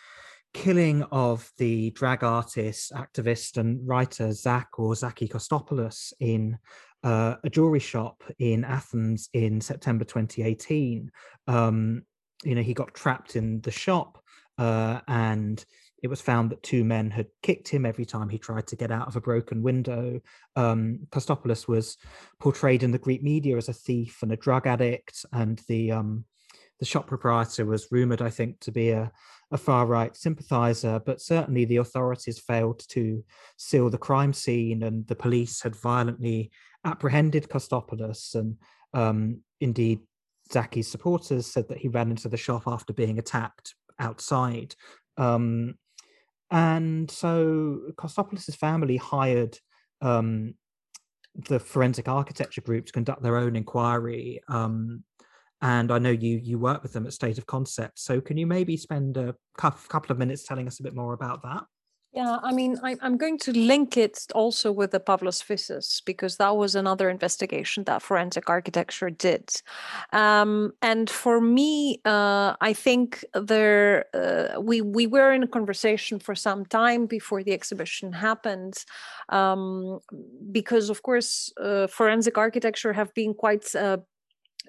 [0.55, 6.59] killing of the drag artist, activist, and writer Zach or Zaki Kostopoulos in
[7.05, 11.11] uh, a jewelry shop in Athens in September 2018.
[11.46, 12.03] Um,
[12.44, 14.18] you know, he got trapped in the shop
[14.59, 15.64] uh, and
[16.03, 18.90] it was found that two men had kicked him every time he tried to get
[18.90, 20.20] out of a broken window.
[20.55, 21.96] Um, Kostopoulos was
[22.40, 26.24] portrayed in the Greek media as a thief and a drug addict, and the um,
[26.78, 29.11] the shop proprietor was rumored, I think, to be a,
[29.51, 31.01] a far right sympathizer.
[31.05, 33.24] But certainly, the authorities failed to
[33.57, 36.53] seal the crime scene, and the police had violently
[36.85, 38.57] apprehended Kostopoulos, and
[38.95, 40.01] um, indeed.
[40.51, 44.74] Zaki's supporters said that he ran into the shop after being attacked outside.
[45.18, 45.74] Um,
[46.51, 49.59] and so Kostopoulos' family hired
[50.01, 50.55] um,
[51.35, 54.41] the forensic architecture group to conduct their own inquiry.
[54.49, 55.05] Um,
[55.61, 57.99] and I know you you work with them at State of Concept.
[57.99, 61.43] So can you maybe spend a couple of minutes telling us a bit more about
[61.43, 61.64] that?
[62.15, 66.39] Yeah, I mean, I, am going to link it also with the Pavlos Fyssas because
[66.39, 69.51] that was another investigation that forensic architecture did.
[70.15, 76.19] Um, and for me, uh, I think there uh, we we were in a conversation
[76.19, 78.87] for some time before the exhibition happened,
[79.29, 80.01] um,
[80.51, 83.99] because of course, uh, forensic architecture have been quite uh,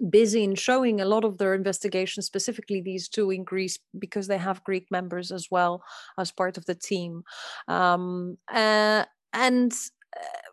[0.09, 4.37] busy in showing a lot of their investigations, specifically these two in Greece, because they
[4.37, 5.83] have Greek members as well
[6.17, 7.23] as part of the team.
[7.67, 9.71] Um, uh, and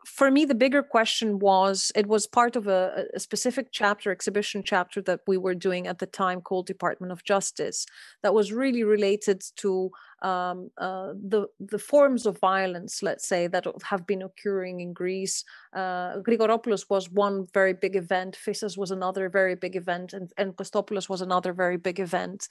[0.06, 4.62] for me, the bigger question was it was part of a, a, specific chapter, exhibition
[4.64, 7.86] chapter that we were doing at the time called Department of Justice,
[8.22, 9.90] that was really related to
[10.22, 15.44] um, uh, the the forms of violence, let's say, that have been occurring in Greece.
[15.74, 18.38] Uh, Grigoropoulos was one very big event.
[18.42, 22.48] Fyssas was another very big event, and, and Kostopoulos was another very big event.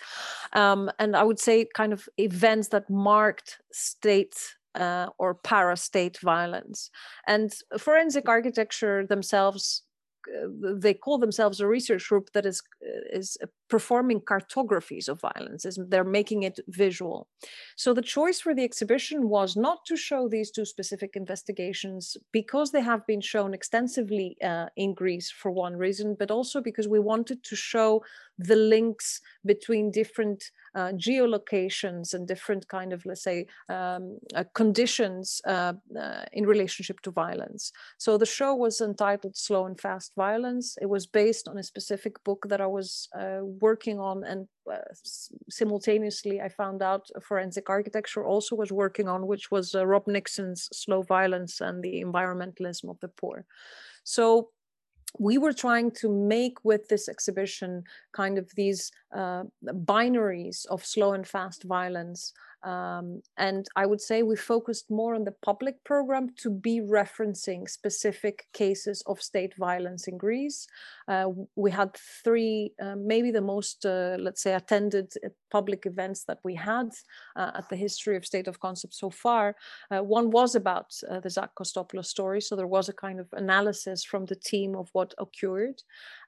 [0.53, 4.35] Um, and I would say, kind of events that marked state
[4.75, 6.89] uh, or para-state violence.
[7.27, 9.83] And forensic architecture themselves
[10.27, 13.37] uh, they call themselves a research group that is uh, is
[13.69, 17.27] performing cartographies of violence they're making it visual
[17.75, 22.71] so the choice for the exhibition was not to show these two specific investigations because
[22.71, 26.99] they have been shown extensively uh, in greece for one reason but also because we
[26.99, 28.03] wanted to show
[28.37, 35.41] the links between different uh, geolocations and different kind of, let's say, um, uh, conditions
[35.47, 37.71] uh, uh, in relationship to violence.
[37.97, 40.77] So the show was entitled Slow and Fast Violence.
[40.81, 44.47] It was based on a specific book that I was uh, working on and
[45.49, 51.03] simultaneously I found out forensic architecture also was working on, which was Rob Nixon's Slow
[51.03, 53.45] Violence and the Environmentalism of the Poor.
[54.03, 54.49] So
[55.19, 61.13] we were trying to make with this exhibition kind of these uh, binaries of slow
[61.13, 62.33] and fast violence
[62.65, 67.69] um, and I would say we focused more on the public program to be referencing
[67.69, 70.65] specific cases of state violence in Greece.
[71.07, 76.23] Uh, we had three, uh, maybe the most, uh, let's say, attended uh, public events
[76.23, 76.89] that we had
[77.35, 79.55] uh, at the History of State of Concept so far.
[79.91, 80.91] One was about
[81.23, 84.89] the Zach Kostopoulos story, so there was a kind of analysis from the team of
[84.93, 85.83] what occurred.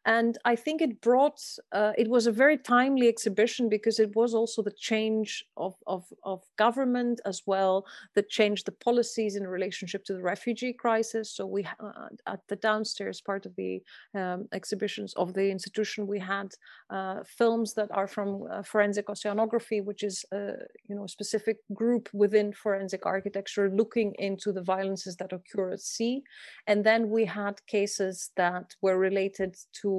[0.07, 1.41] And I think it brought,
[1.73, 6.05] uh, it was a very timely exhibition because it was also the change of, of,
[6.23, 7.85] of government as well
[8.15, 11.35] that changed the policies in relationship to the refugee crisis.
[11.35, 13.81] So we, uh, at the downstairs part of the
[14.15, 16.53] um, exhibitions of the institution, we had
[16.89, 20.53] uh, films that are from uh, forensic oceanography, which is, uh,
[20.87, 25.81] you know, a specific group within forensic architecture looking into the violences that occur at
[25.81, 26.23] sea.
[26.65, 29.96] And then we had cases that were related to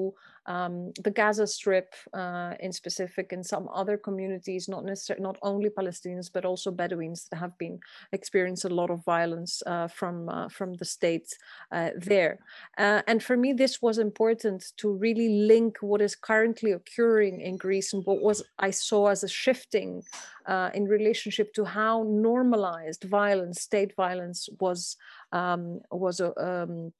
[0.49, 5.68] um, the Gaza Strip uh, in specific and some other communities, not necessarily not only
[5.68, 7.78] Palestinians but also Bedouins that have been
[8.12, 11.28] experienced a lot of violence uh, from uh, from the state
[11.70, 12.38] uh, there.
[12.78, 17.57] Uh, and for me, this was important to really link what is currently occurring in
[17.59, 20.03] Greece and what was I saw as a shifting
[20.46, 24.96] uh, in relationship to how normalized violence, state violence, was
[25.32, 26.92] um, was um,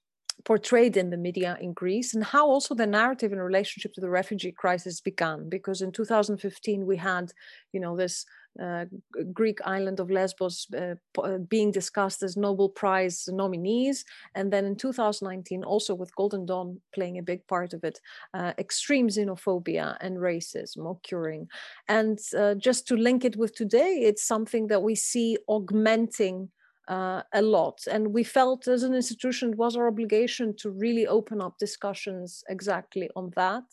[0.45, 4.11] portrayed in the media in Greece and how also the narrative in relationship to the
[4.11, 5.49] refugee crisis began.
[5.49, 7.33] Because in 2015 we had,
[7.73, 8.25] you know, this
[8.61, 8.87] uh,
[9.33, 14.05] Greek island of Lesbos uh, uh, being discussed as Nobel Prize nominees.
[14.35, 18.01] And then in 2019, also with Golden Dawn playing a big part of it,
[18.35, 21.49] uh, extreme xenophobia and racism occurring.
[21.89, 26.51] And uh, just to link it with today, it's something that we see augmenting
[26.89, 27.81] uh, a lot.
[27.91, 32.43] And we felt as an institution it was our obligation to really open up discussions
[32.49, 33.65] exactly on that.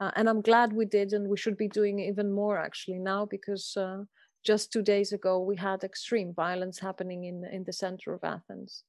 [0.00, 3.26] Uh, and I'm glad we did, and we should be doing even more actually now
[3.26, 4.04] because uh,
[4.44, 8.84] just two days ago we had extreme violence happening in in the center of Athens.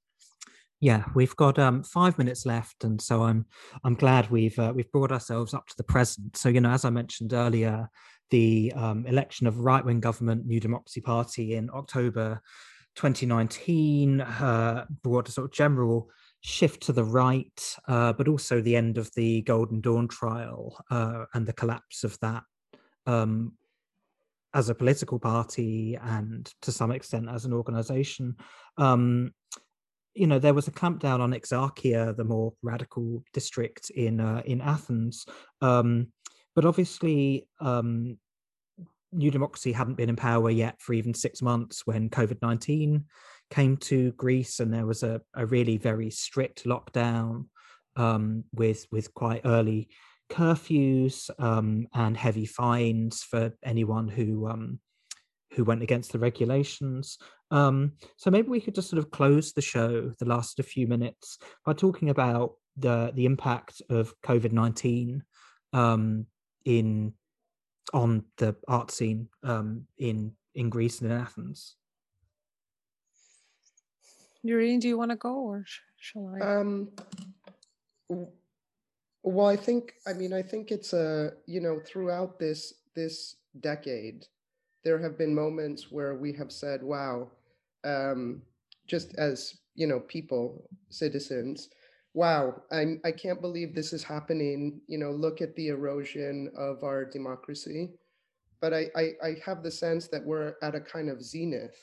[0.82, 3.46] Yeah, we've got um, five minutes left, and so I'm
[3.84, 6.36] I'm glad we've uh, we've brought ourselves up to the present.
[6.38, 7.90] So you know, as I mentioned earlier,
[8.32, 12.42] the um, election of right wing government New Democracy Party in October
[12.96, 16.10] 2019 uh, brought a sort of general
[16.42, 21.26] shift to the right, uh, but also the end of the Golden Dawn trial uh,
[21.34, 22.44] and the collapse of that
[23.06, 23.54] um,
[24.54, 28.36] as a political party and to some extent as an organization.
[28.78, 29.34] Um,
[30.14, 34.62] you know, there was a clampdown on Exarchia, the more radical district in uh, in
[34.62, 35.26] Athens,
[35.62, 36.08] um,
[36.56, 38.18] but obviously um,
[39.16, 43.06] New Democracy hadn't been in power yet for even six months when COVID 19
[43.50, 47.46] came to Greece, and there was a, a really very strict lockdown
[47.96, 49.90] um, with, with quite early
[50.30, 54.80] curfews um, and heavy fines for anyone who um,
[55.54, 57.18] who went against the regulations.
[57.52, 61.38] Um, so maybe we could just sort of close the show, the last few minutes,
[61.66, 65.24] by talking about the the impact of COVID nineteen
[65.74, 66.26] um,
[66.66, 67.14] in
[67.94, 71.76] on the art scene um, in in Greece and in Athens.
[74.48, 75.66] Irene, do you want to go or
[75.98, 76.58] shall I?
[76.58, 76.90] Um,
[79.24, 84.26] well, I think I mean I think it's a you know throughout this this decade,
[84.84, 87.32] there have been moments where we have said, "Wow,"
[87.84, 88.42] um,
[88.88, 91.70] just as you know, people, citizens,
[92.16, 94.80] wow, I'm, I can't believe this is happening.
[94.88, 97.92] You know, look at the erosion of our democracy.
[98.62, 101.78] But I, I, I have the sense that we're at a kind of zenith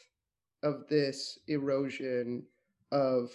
[0.62, 2.45] of this erosion
[2.91, 3.30] of,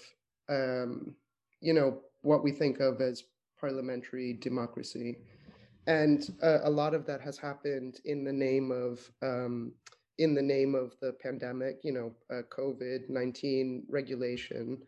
[0.50, 1.14] um,
[1.62, 3.24] you know, what we think of as
[3.60, 5.18] parliamentary democracy.
[5.86, 9.72] And uh, a lot of that has happened in the name of um,
[10.18, 14.80] in the name of the pandemic, you know, uh, COVID 19 regulation,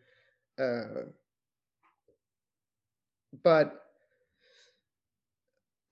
[0.58, 1.04] uh,
[3.42, 3.80] but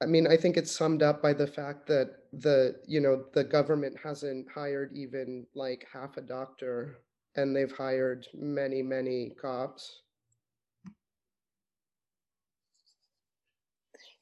[0.01, 3.43] I mean, I think it's summed up by the fact that the, you know, the
[3.43, 7.01] government hasn't hired even like half a doctor
[7.35, 10.03] and they've hired many, many cops.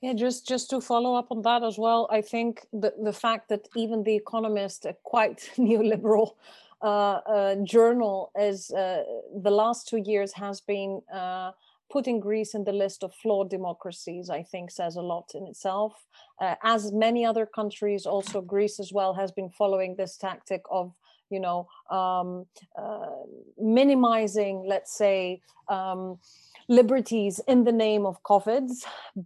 [0.03, 3.49] Yeah, just just to follow up on that as well, I think the the fact
[3.49, 6.33] that even the Economist, a quite neoliberal
[6.83, 9.05] uh, uh, journal, is uh,
[9.43, 11.53] the last two years has been uh,
[11.91, 15.93] putting Greece in the list of flawed democracies, I think says a lot in itself.
[16.41, 20.93] Uh, as many other countries, also Greece as well, has been following this tactic of
[21.30, 22.47] you know um,
[22.78, 23.07] uh,
[23.59, 25.41] minimizing, let's say.
[25.68, 26.18] Um,
[26.69, 28.71] liberties in the name of COVID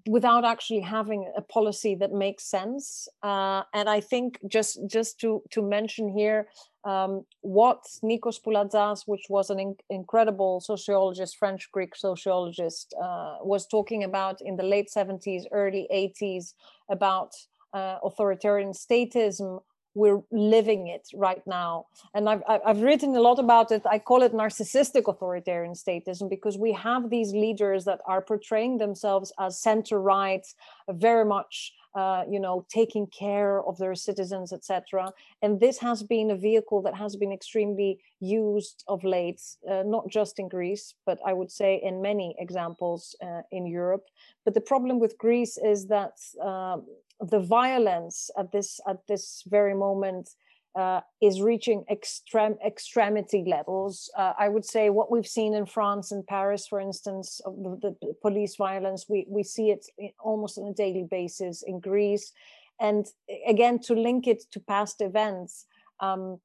[0.07, 3.09] without actually having a policy that makes sense.
[3.23, 6.49] Uh, and I think just just to to mention here
[6.85, 13.67] um, what Nikos Poulantzas, which was an in- incredible sociologist, French Greek sociologist, uh, was
[13.67, 16.55] talking about in the late 70s, early 80s
[16.89, 17.35] about
[17.73, 19.61] uh, authoritarian statism
[19.95, 21.87] we're living it right now.
[22.15, 23.83] And I've, I've written a lot about it.
[23.85, 29.33] I call it narcissistic authoritarian statism because we have these leaders that are portraying themselves
[29.39, 30.47] as center right
[30.89, 35.13] very much uh, you know taking care of their citizens etc
[35.43, 40.09] and this has been a vehicle that has been extremely used of late uh, not
[40.09, 44.07] just in greece but i would say in many examples uh, in europe.
[44.45, 46.87] But the problem with greece is that um,
[47.21, 50.31] the violence at this at this very moment
[50.79, 54.11] uh, is reaching extreme extremity levels.
[54.17, 58.15] Uh, I would say what we've seen in France and Paris, for instance, the, the,
[58.23, 59.87] police violence, we we see it
[60.23, 62.33] almost on a daily basis in Greece,
[62.81, 63.07] and
[63.47, 65.67] again to link it to past events.
[65.99, 66.41] Um,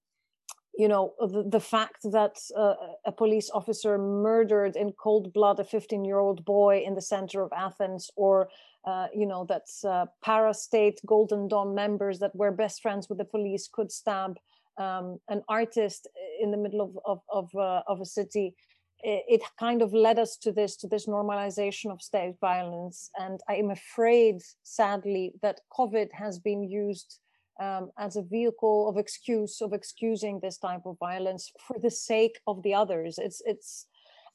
[0.77, 5.63] you know the, the fact that uh, a police officer murdered in cold blood a
[5.63, 8.49] 15 year old boy in the center of athens or
[8.85, 13.25] uh, you know that uh, para-state golden dawn members that were best friends with the
[13.25, 14.37] police could stab
[14.77, 16.07] um, an artist
[16.41, 18.55] in the middle of of of, uh, of a city
[19.03, 23.09] it, it, kind of led us to this to this normalization of state violence.
[23.19, 27.19] And i am afraid sadly that covid has been used
[27.59, 32.39] um, as a vehicle of excuse of excusing this type of violence for the sake
[32.47, 33.17] of the others.
[33.17, 33.87] It's it's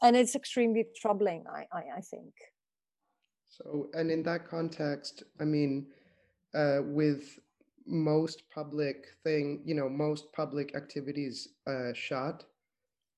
[0.03, 2.33] and it's extremely troubling i i, I think.
[3.49, 5.87] So and in that context i mean
[6.55, 7.39] uh, with
[7.87, 12.45] most public thing you know most public activities uh, shut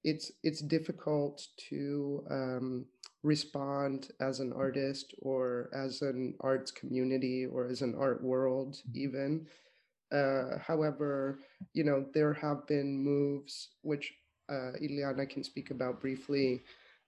[0.04, 2.86] it's it's difficult to um,
[3.22, 9.46] respond as an artist or as an arts community or as an art world even
[10.12, 11.38] uh, however,
[11.72, 14.12] you know, there have been moves which
[14.48, 16.62] uh, Iliana can speak about briefly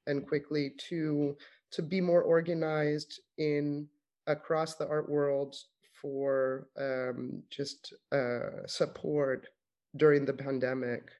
[0.06, 1.36] and quickly to
[1.72, 3.88] to be more organized in
[4.26, 5.56] across the art world
[6.00, 9.48] for um, just uh, support
[9.96, 11.10] during the pandemic,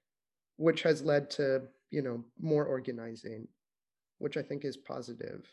[0.56, 3.46] which has led to you know more organizing,
[4.18, 5.46] which I think is positive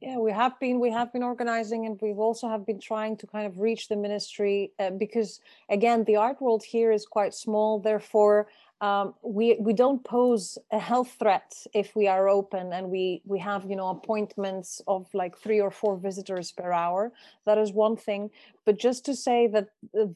[0.00, 3.26] yeah we have been we have been organizing and we've also have been trying to
[3.26, 7.78] kind of reach the ministry uh, because again the art world here is quite small.
[7.78, 8.48] Therefore
[8.80, 13.38] um, we we don't pose a health threat if we are open and we we
[13.40, 17.12] have you know appointments of like three or four visitors per hour.
[17.44, 18.30] That is one thing.
[18.64, 19.70] But just to say that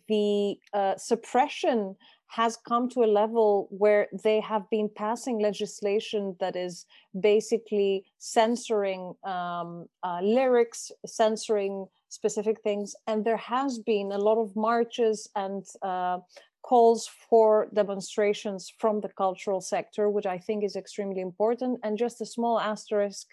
[0.09, 1.97] the uh, suppression
[2.33, 6.87] has come to a level where they have been passing legislation that is
[7.21, 12.97] basically censoring um, uh, lyrics, censoring specific things.
[13.07, 16.21] And there has been a lot of marches and uh,
[16.63, 21.81] calls for demonstrations from the cultural sector, which I think is extremely important.
[21.83, 23.27] And just a small asterisk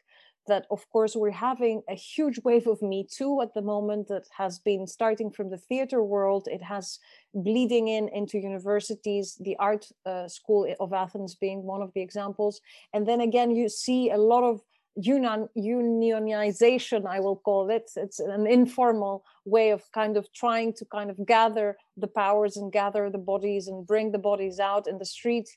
[0.50, 4.26] that of course we're having a huge wave of me too at the moment that
[4.38, 6.48] has been starting from the theater world.
[6.52, 7.00] It has
[7.34, 12.62] bleeding in into universities the art uh, school of athens being one of the examples.
[12.94, 14.62] And then again you see a lot of
[14.96, 17.90] union unionization i will call it.
[17.96, 22.72] It's an informal way of kind of trying to kind of gather the powers and
[22.72, 25.48] gather the bodies and bring the bodies out in the street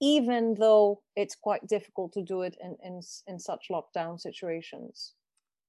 [0.00, 5.14] even though it's quite difficult to do it in, in, in such lockdown situations.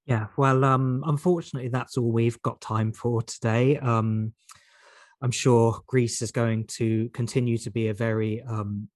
[0.05, 3.77] Yeah, well, um, unfortunately, that's all we've got time for today.
[3.77, 4.33] Um,
[5.21, 8.89] I'm sure Greece is going to continue to be a very um,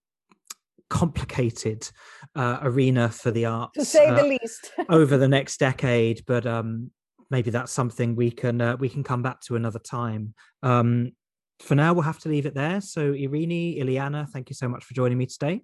[0.90, 1.90] complicated
[2.36, 6.24] uh, arena for the arts, to say uh, the least, over the next decade.
[6.28, 6.92] But um,
[7.32, 10.34] maybe that's something we can uh, we can come back to another time.
[10.62, 11.14] Um,
[11.60, 12.82] for now, we'll have to leave it there.
[12.82, 15.62] So, Irini, Iliana, thank you so much for joining me today.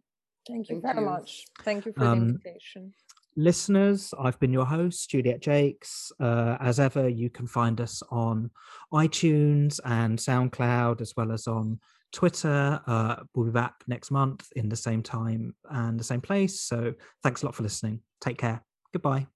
[0.48, 1.46] Thank you very much.
[1.62, 2.93] Thank you for um, the invitation.
[3.38, 5.88] Listeners, I've been your host, Juliet Jacques.
[6.20, 8.50] Uh, as ever, you can find us on
[8.93, 11.80] iTunes and SoundCloud, as well as on
[12.12, 12.80] Twitter.
[12.88, 16.62] Uh, we'll be back next month in the same time and the same place.
[16.62, 16.93] So,
[17.24, 18.02] thanks a lot for listening.
[18.22, 18.64] Take care.
[18.93, 19.28] Goodbye.